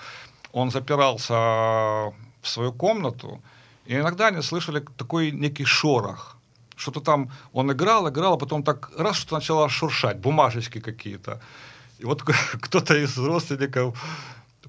[0.53, 2.13] он запирался в
[2.43, 3.41] свою комнату,
[3.87, 6.37] и иногда они слышали такой некий шорох.
[6.77, 11.41] Что-то там он играл, играл, а потом так раз что-то начало шуршать, бумажечки какие-то.
[11.99, 12.23] И вот
[12.61, 13.99] кто-то из родственников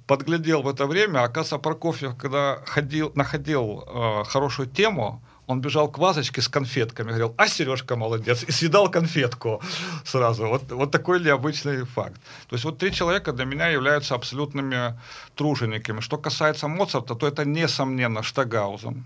[0.07, 5.97] подглядел в это время, оказывается, Прокофьев, когда ходил, находил э, хорошую тему, он бежал к
[5.97, 9.61] вазочке с конфетками, говорил, а Сережка молодец, и съедал конфетку
[10.05, 10.47] сразу.
[10.47, 12.21] Вот, вот такой необычный факт.
[12.47, 14.99] То есть вот три человека для меня являются абсолютными
[15.36, 16.01] тружениками.
[16.01, 19.03] Что касается Моцарта, то это несомненно Штагаузен.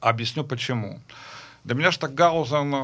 [0.00, 1.00] Объясню почему.
[1.64, 2.78] Для меня Штагаузен, э,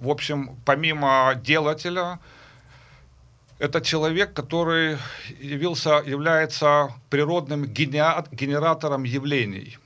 [0.00, 2.18] в общем, помимо делателя,
[3.58, 4.98] это человек, который
[5.40, 9.78] явился, является природным генератором явлений.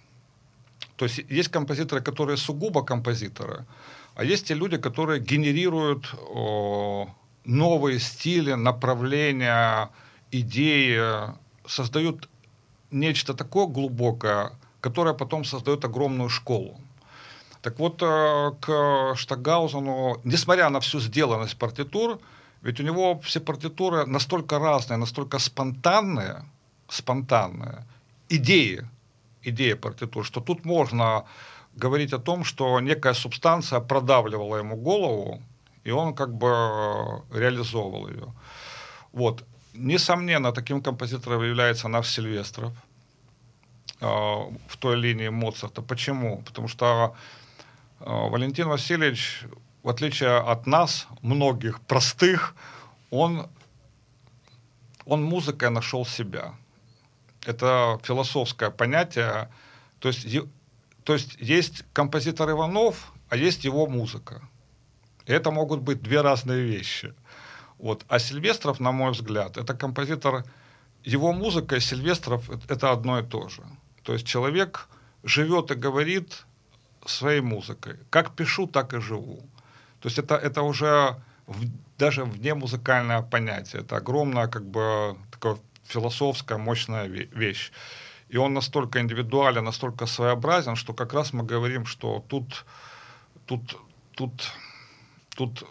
[0.97, 3.65] То есть есть композиторы, которые сугубо композиторы,
[4.15, 7.09] а есть те люди, которые генерируют о,
[7.45, 9.91] новые стили, направления,
[10.31, 11.01] идеи,
[11.67, 12.29] создают
[12.91, 16.79] нечто такое глубокое, которое потом создает огромную школу.
[17.63, 22.19] Так вот, э, к Штагаузену, несмотря на всю сделанность партитур,
[22.63, 26.45] ведь у него все партитуры настолько разные, настолько спонтанные,
[26.89, 27.85] спонтанные,
[28.29, 28.89] идеи,
[29.43, 31.25] идея партитур, что тут можно
[31.75, 35.43] говорить о том, что некая субстанция продавливала ему голову,
[35.85, 36.49] и он как бы
[37.33, 38.33] реализовывал ее.
[39.13, 39.45] Вот.
[39.75, 42.73] Несомненно, таким композитором является наш Сильвестров
[44.01, 45.83] э, в той линии Моцарта.
[45.83, 46.43] Почему?
[46.43, 47.15] Потому что
[48.01, 49.47] э, Валентин Васильевич
[49.83, 52.55] в отличие от нас, многих простых,
[53.11, 53.49] он,
[55.05, 56.55] он музыкой нашел себя.
[57.45, 59.51] Это философское понятие.
[59.99, 60.27] То есть,
[61.05, 64.43] то есть есть композитор Иванов, а есть его музыка.
[65.27, 67.15] И это могут быть две разные вещи.
[67.79, 68.05] Вот.
[68.09, 70.45] А Сильвестров, на мой взгляд, это композитор,
[71.03, 73.63] его музыка и Сильвестров– это одно и то же.
[74.05, 74.89] То есть человек
[75.25, 76.45] живет и говорит
[77.07, 77.97] своей музыкой.
[78.11, 79.43] Как пишу, так и живу.
[80.03, 81.65] То есть это, это уже в,
[81.97, 83.83] даже вне музыкальное понятие.
[83.83, 87.73] Это огромная, как бы, такая философская, мощная вещь.
[88.29, 92.65] И он настолько индивидуален, настолько своеобразен, что как раз мы говорим, что тут,
[93.47, 93.77] тут,
[94.17, 94.33] тут,
[95.37, 95.65] тут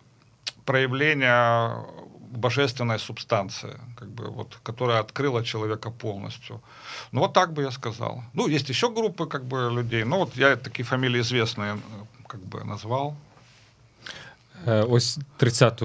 [0.66, 1.86] проявление
[2.32, 6.62] божественной субстанции, как бы, вот, которая открыла человека полностью.
[7.12, 8.24] Ну, вот так бы я сказал.
[8.34, 11.78] Ну, есть еще группы как бы, людей, но вот я такие фамилии известные
[12.28, 13.16] как бы назвал.
[14.68, 15.84] Е, ось 30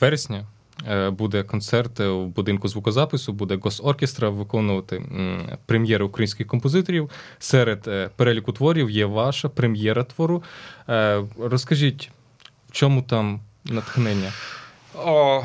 [0.00, 0.46] вересня
[0.88, 5.02] е, буде концерт в будинку звукозапису, буде госоркестра виконувати
[5.66, 7.10] прем'єри українських композиторів.
[7.38, 10.42] Серед е, переліку творів є ваша прем'єра твору.
[11.38, 12.10] Розкажіть,
[12.68, 14.32] в чому там натхнення?
[14.94, 15.42] О,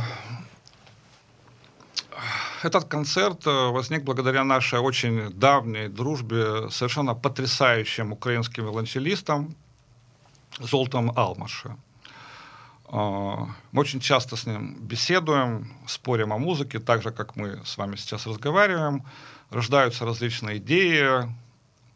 [2.63, 9.55] этот концерт возник благодаря нашей очень давней дружбе совершенно потрясающим украинским виолончелистом
[10.59, 11.76] Золтом Алмаша.
[12.91, 17.95] Мы очень часто с ним беседуем, спорим о музыке, так же, как мы с вами
[17.95, 19.03] сейчас разговариваем.
[19.49, 21.29] Рождаются различные идеи,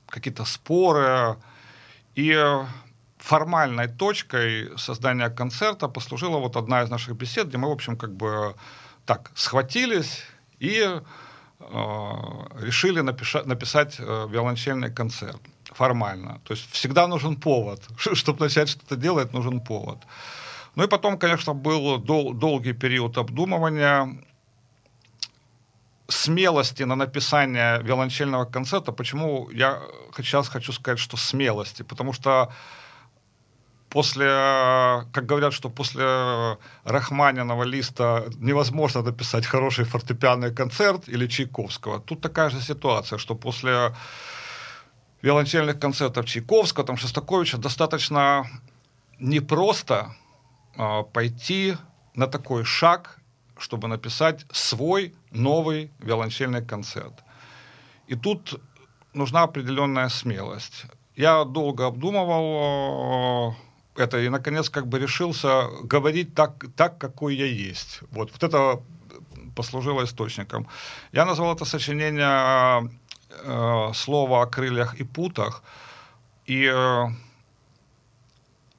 [0.07, 1.37] какие-то споры.
[2.15, 2.35] И
[3.19, 8.15] формальной точкой создания концерта послужила вот одна из наших бесед, где мы, в общем, как
[8.15, 8.55] бы
[9.05, 10.23] так схватились
[10.59, 11.01] и э,
[11.59, 16.39] решили напиша- написать э, виолончельный концерт формально.
[16.43, 17.81] То есть всегда нужен повод.
[18.13, 19.99] Чтобы начать что-то делать, нужен повод.
[20.80, 24.23] Ну и потом, конечно, был дол- долгий период обдумывания
[26.07, 28.93] смелости на написание виолончельного концерта.
[28.93, 29.82] Почему я
[30.15, 31.84] сейчас хочу сказать, что смелости?
[31.84, 32.53] Потому что
[33.89, 34.25] после,
[35.11, 41.99] как говорят, что после Рахманинова листа невозможно написать хороший фортепианный концерт или Чайковского.
[41.99, 43.93] Тут такая же ситуация, что после
[45.21, 48.45] виолончельных концертов Чайковского, там, Шостаковича достаточно
[49.19, 50.28] непросто э,
[51.13, 51.75] пойти
[52.15, 53.19] на такой шаг,
[53.57, 57.13] чтобы написать свой новый виолончельный концерт.
[58.07, 58.61] И тут
[59.13, 60.86] нужна определенная смелость.
[61.15, 63.55] Я долго обдумывал
[63.95, 67.99] это, и, наконец, как бы решился говорить так, так какой я есть.
[68.11, 68.82] Вот, вот это
[69.55, 70.67] послужило источником.
[71.11, 72.89] Я назвал это сочинение
[73.43, 75.63] э, «Слово о крыльях и путах»,
[76.45, 77.07] и э,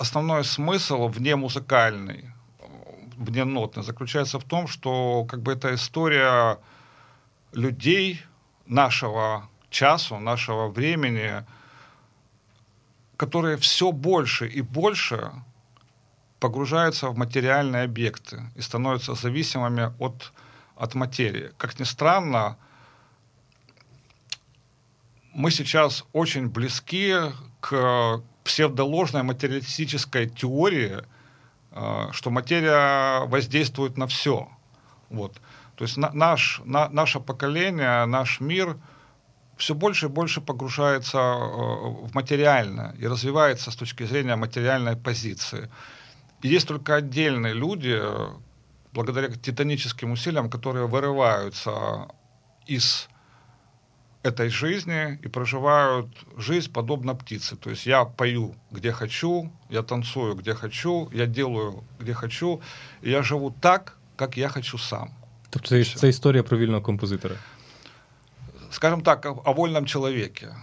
[0.01, 2.30] основной смысл вне музыкальный,
[3.16, 6.59] вне нотный, заключается в том, что как бы это история
[7.53, 8.20] людей
[8.66, 11.44] нашего часу, нашего времени–
[13.20, 15.30] которые все больше и больше
[16.38, 20.32] погружаются в материальные объекты и становятся зависимыми от,
[20.74, 21.51] от материи.
[21.59, 22.57] Как ни странно,
[25.34, 27.14] мы сейчас очень близки
[27.61, 30.99] к псевдоложной материалистической теории,
[31.72, 34.49] э, что материя воздействует на все.
[35.09, 35.41] Вот.
[35.76, 38.76] То есть на, наш, на, наше поколение, наш мир–
[39.61, 45.70] все больше и больше погружается э, в материальное и развивается с точки зрения материальной позиции.
[46.43, 48.01] И есть только отдельные люди,
[48.93, 52.09] благодаря титаническим усилиям, которые вырываются
[52.66, 53.09] из
[54.24, 56.07] этой жизни и проживают
[56.38, 57.55] жизнь подобно птице.
[57.55, 62.61] То есть я пою, где хочу, я танцую, где хочу, я делаю, где хочу,
[63.03, 65.09] и я живу так, как я хочу сам.
[65.49, 67.36] Тобто це, це історія про вільного композитора
[68.76, 70.53] скажем так, о, о вольном человеке.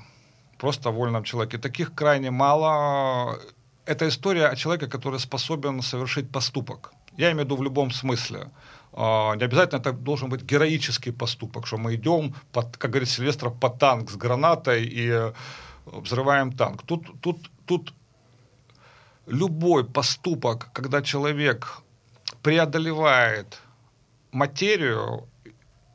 [0.58, 1.58] Просто о вольном человеке.
[1.58, 3.38] Таких крайне мало.
[3.86, 6.92] Это история о человеке, который способен совершить поступок.
[7.16, 8.50] Я имею в виду в любом смысле.
[8.99, 13.59] а, не обязательно это должен быть героический поступок, что мы идем, под, как говорит Сильвестров,
[13.59, 15.31] под танк с гранатой и
[15.85, 16.81] взрываем танк.
[16.81, 17.37] Тут, тут,
[17.67, 17.93] тут
[19.27, 21.83] любой поступок, когда человек
[22.41, 23.61] преодолевает
[24.31, 25.29] материю,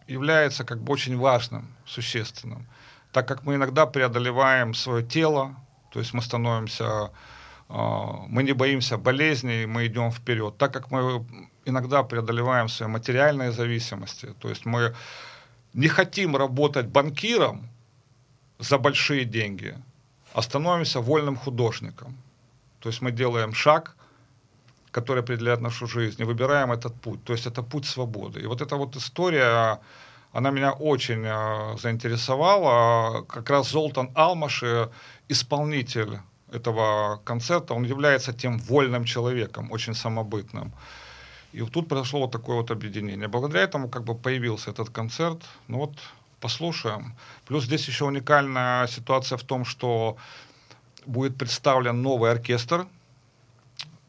[0.07, 2.69] является как бы очень важным, существенным.
[3.11, 5.57] Так как мы иногда преодолеваем свое тело,
[5.91, 7.11] то есть мы становимся,
[7.69, 10.57] а, мы не боимся болезней, мы идем вперед.
[10.57, 11.27] Так как мы
[11.65, 14.95] иногда преодолеваем свои материальные зависимости, то есть мы
[15.75, 17.69] не хотим работать банкиром
[18.59, 19.75] за большие деньги,
[20.35, 22.17] а становимся вольным художником.
[22.81, 23.97] То есть мы делаем шаг,
[24.91, 27.25] который определяет нашу жизнь, и выбираем этот путь.
[27.25, 28.41] То есть это путь свободы.
[28.41, 29.81] И вот эта вот история
[30.33, 33.23] она меня очень э, заинтересовала.
[33.23, 34.91] Как раз Золтан Алмаши,
[35.29, 36.19] исполнитель
[36.51, 40.73] этого концерта, он является тем вольным человеком, очень самобытным.
[41.53, 43.29] И тут произошло вот такое вот объединение.
[43.29, 45.43] Благодаря этому как бы появился этот концерт.
[45.69, 45.93] Ну вот,
[46.41, 47.15] послушаем.
[47.47, 50.17] Плюс здесь еще уникальная ситуация в том, что
[51.07, 52.87] будет представлен новый оркестр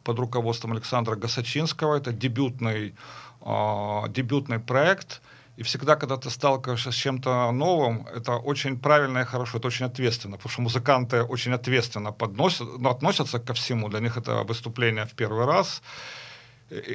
[0.04, 1.98] под руководством Александра Гасачинского.
[1.98, 2.96] Это дебютный,
[3.42, 5.22] э, дебютный проект–
[5.56, 9.86] и всегда, когда ты сталкиваешься с чем-то новым, это очень правильно и хорошо, это очень
[9.86, 13.90] ответственно, потому что музыканты очень ответственно подносят, ну, относятся ко всему.
[13.90, 15.84] Для них это выступление в первый раз,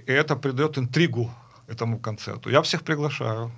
[0.07, 1.31] это придает интригу
[1.67, 2.49] этому концерту.
[2.49, 3.51] Я всіх приглашаю.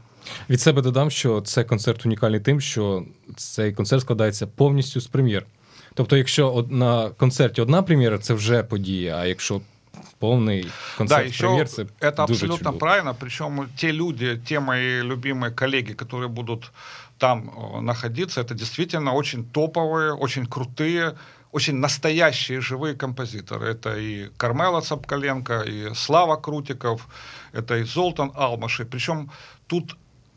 [0.49, 3.03] Від себе додам, що це концерт унікальний тим, що
[3.35, 5.45] цей концерт складається повністю з прем'єр.
[5.93, 9.17] Тобто, якщо на концерті одна прем'єра, це вже подія.
[9.17, 9.61] А якщо
[10.19, 10.65] полный
[10.97, 11.67] концерт да, еще премьер,
[11.99, 12.79] это абсолютно чудо.
[12.79, 13.15] правильно.
[13.19, 16.71] Причем те люди, те мои любимые коллеги, которые будут
[17.17, 21.15] там э, находиться, это действительно очень топовые, очень крутые,
[21.52, 23.68] очень настоящие живые композиторы.
[23.68, 27.08] Это и Кармела Цапкаленко, и Слава Крутиков,
[27.52, 28.84] это и Золтан Алмаши.
[28.84, 29.30] Причем
[29.66, 29.96] тут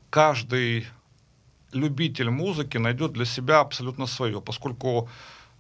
[0.10, 0.88] каждый
[1.72, 5.10] любитель музыки найдет для себя абсолютно свое, поскольку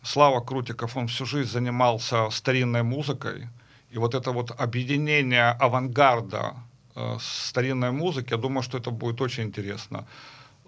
[0.01, 3.47] Слава Крутиков, он всю жизнь занимался старинной музыкой,
[3.89, 6.55] и вот это вот объединение авангарда
[6.95, 10.05] э, старинной музыки, я думаю, что это будет очень интересно.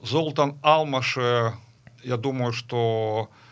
[0.02, 1.54] Золтан Алмаше,
[2.04, 3.45] я думаю, что э,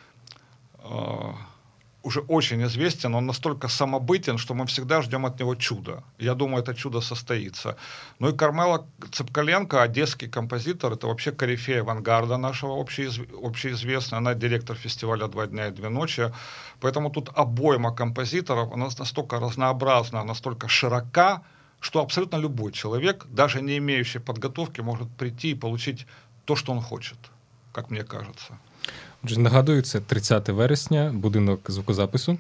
[2.03, 6.03] уже очень известен, он настолько самобытен, что мы всегда ждем от него чуда.
[6.19, 7.77] Я думаю, это чудо состоится.
[8.19, 15.27] Ну и Кармела Цепкаленко, одесский композитор, это вообще корифея авангарда нашего общеизвестная, она директор фестиваля
[15.27, 16.33] «Два дня и две ночи».
[16.81, 21.41] Поэтому тут обойма композиторов, она настолько разнообразна, настолько широка,
[21.79, 26.05] что абсолютно любой человек, даже не имеющий подготовки, может прийти и получить
[26.43, 27.17] то, что он хочет,
[27.71, 28.57] как мне кажется.
[29.24, 32.38] Отже, нагадую, це 30 вересня, будинок звукозапису.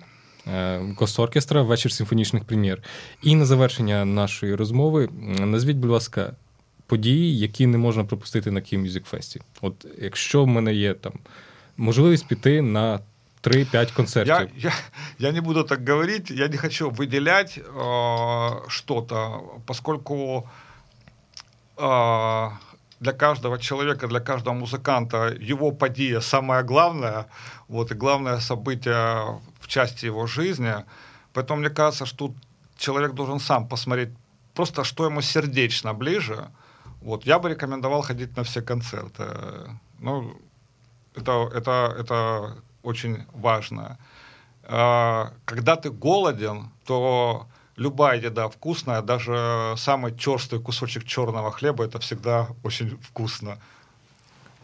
[0.96, 2.82] Госоркестра, вечір симфонічних прем'єр.
[3.22, 5.08] І на завершення нашої розмови
[5.38, 6.32] назвіть, будь ласка,
[6.86, 9.40] події, які не можна пропустити на Key Music Fest.
[9.60, 11.12] От якщо в мене є там
[11.76, 13.00] можливість піти на
[13.42, 14.50] 3-5 концертів.
[14.56, 14.72] Я, я,
[15.18, 20.48] я не буду так говорить, я не хочу выделять э, что-то, поскольку
[21.76, 22.50] э,
[23.03, 27.25] для каждого человека, для каждого музыканта его падия самое главное,
[27.67, 30.73] вот, и главное событие в части его жизни.
[31.33, 32.37] Поэтому мне кажется, что тут
[32.77, 34.09] человек должен сам посмотреть
[34.53, 36.49] просто, что ему сердечно ближе.
[37.01, 39.25] Вот, я бы рекомендовал ходить на все концерты.
[39.99, 40.33] Ну,
[41.15, 43.97] это, это, это очень важно.
[44.63, 51.98] А, когда ты голоден, то любая еда вкусная, даже самый черствый кусочек черного хлеба, это
[51.98, 53.58] всегда очень вкусно.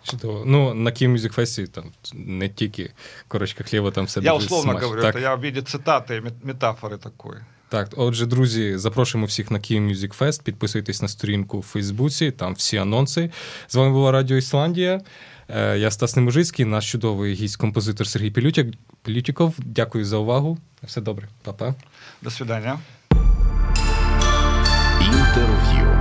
[0.02, 0.44] Чудово.
[0.44, 2.92] Ну, на Key Music Fest там не тільки
[3.28, 4.88] корочка хліба, там все Я условно смачно.
[4.88, 5.16] говорю, так.
[5.16, 7.40] это я в виде цитати, метафори такої.
[7.68, 10.42] Так, отже, друзі, запрошуємо всіх на Kyiv Music Fest.
[10.42, 13.30] Підписуйтесь на сторінку в Фейсбуці, там всі анонси.
[13.68, 15.00] З вами була Радіо Ісландія.
[15.48, 18.30] Е, я Стас Неможицький, наш чудовий гість-композитор Сергій
[19.02, 19.54] Пілютіков.
[19.58, 20.58] Дякую за увагу.
[20.82, 21.74] Все добре, Па-па.
[22.22, 22.78] До свидання.
[25.01, 25.98] Інтерв'ю.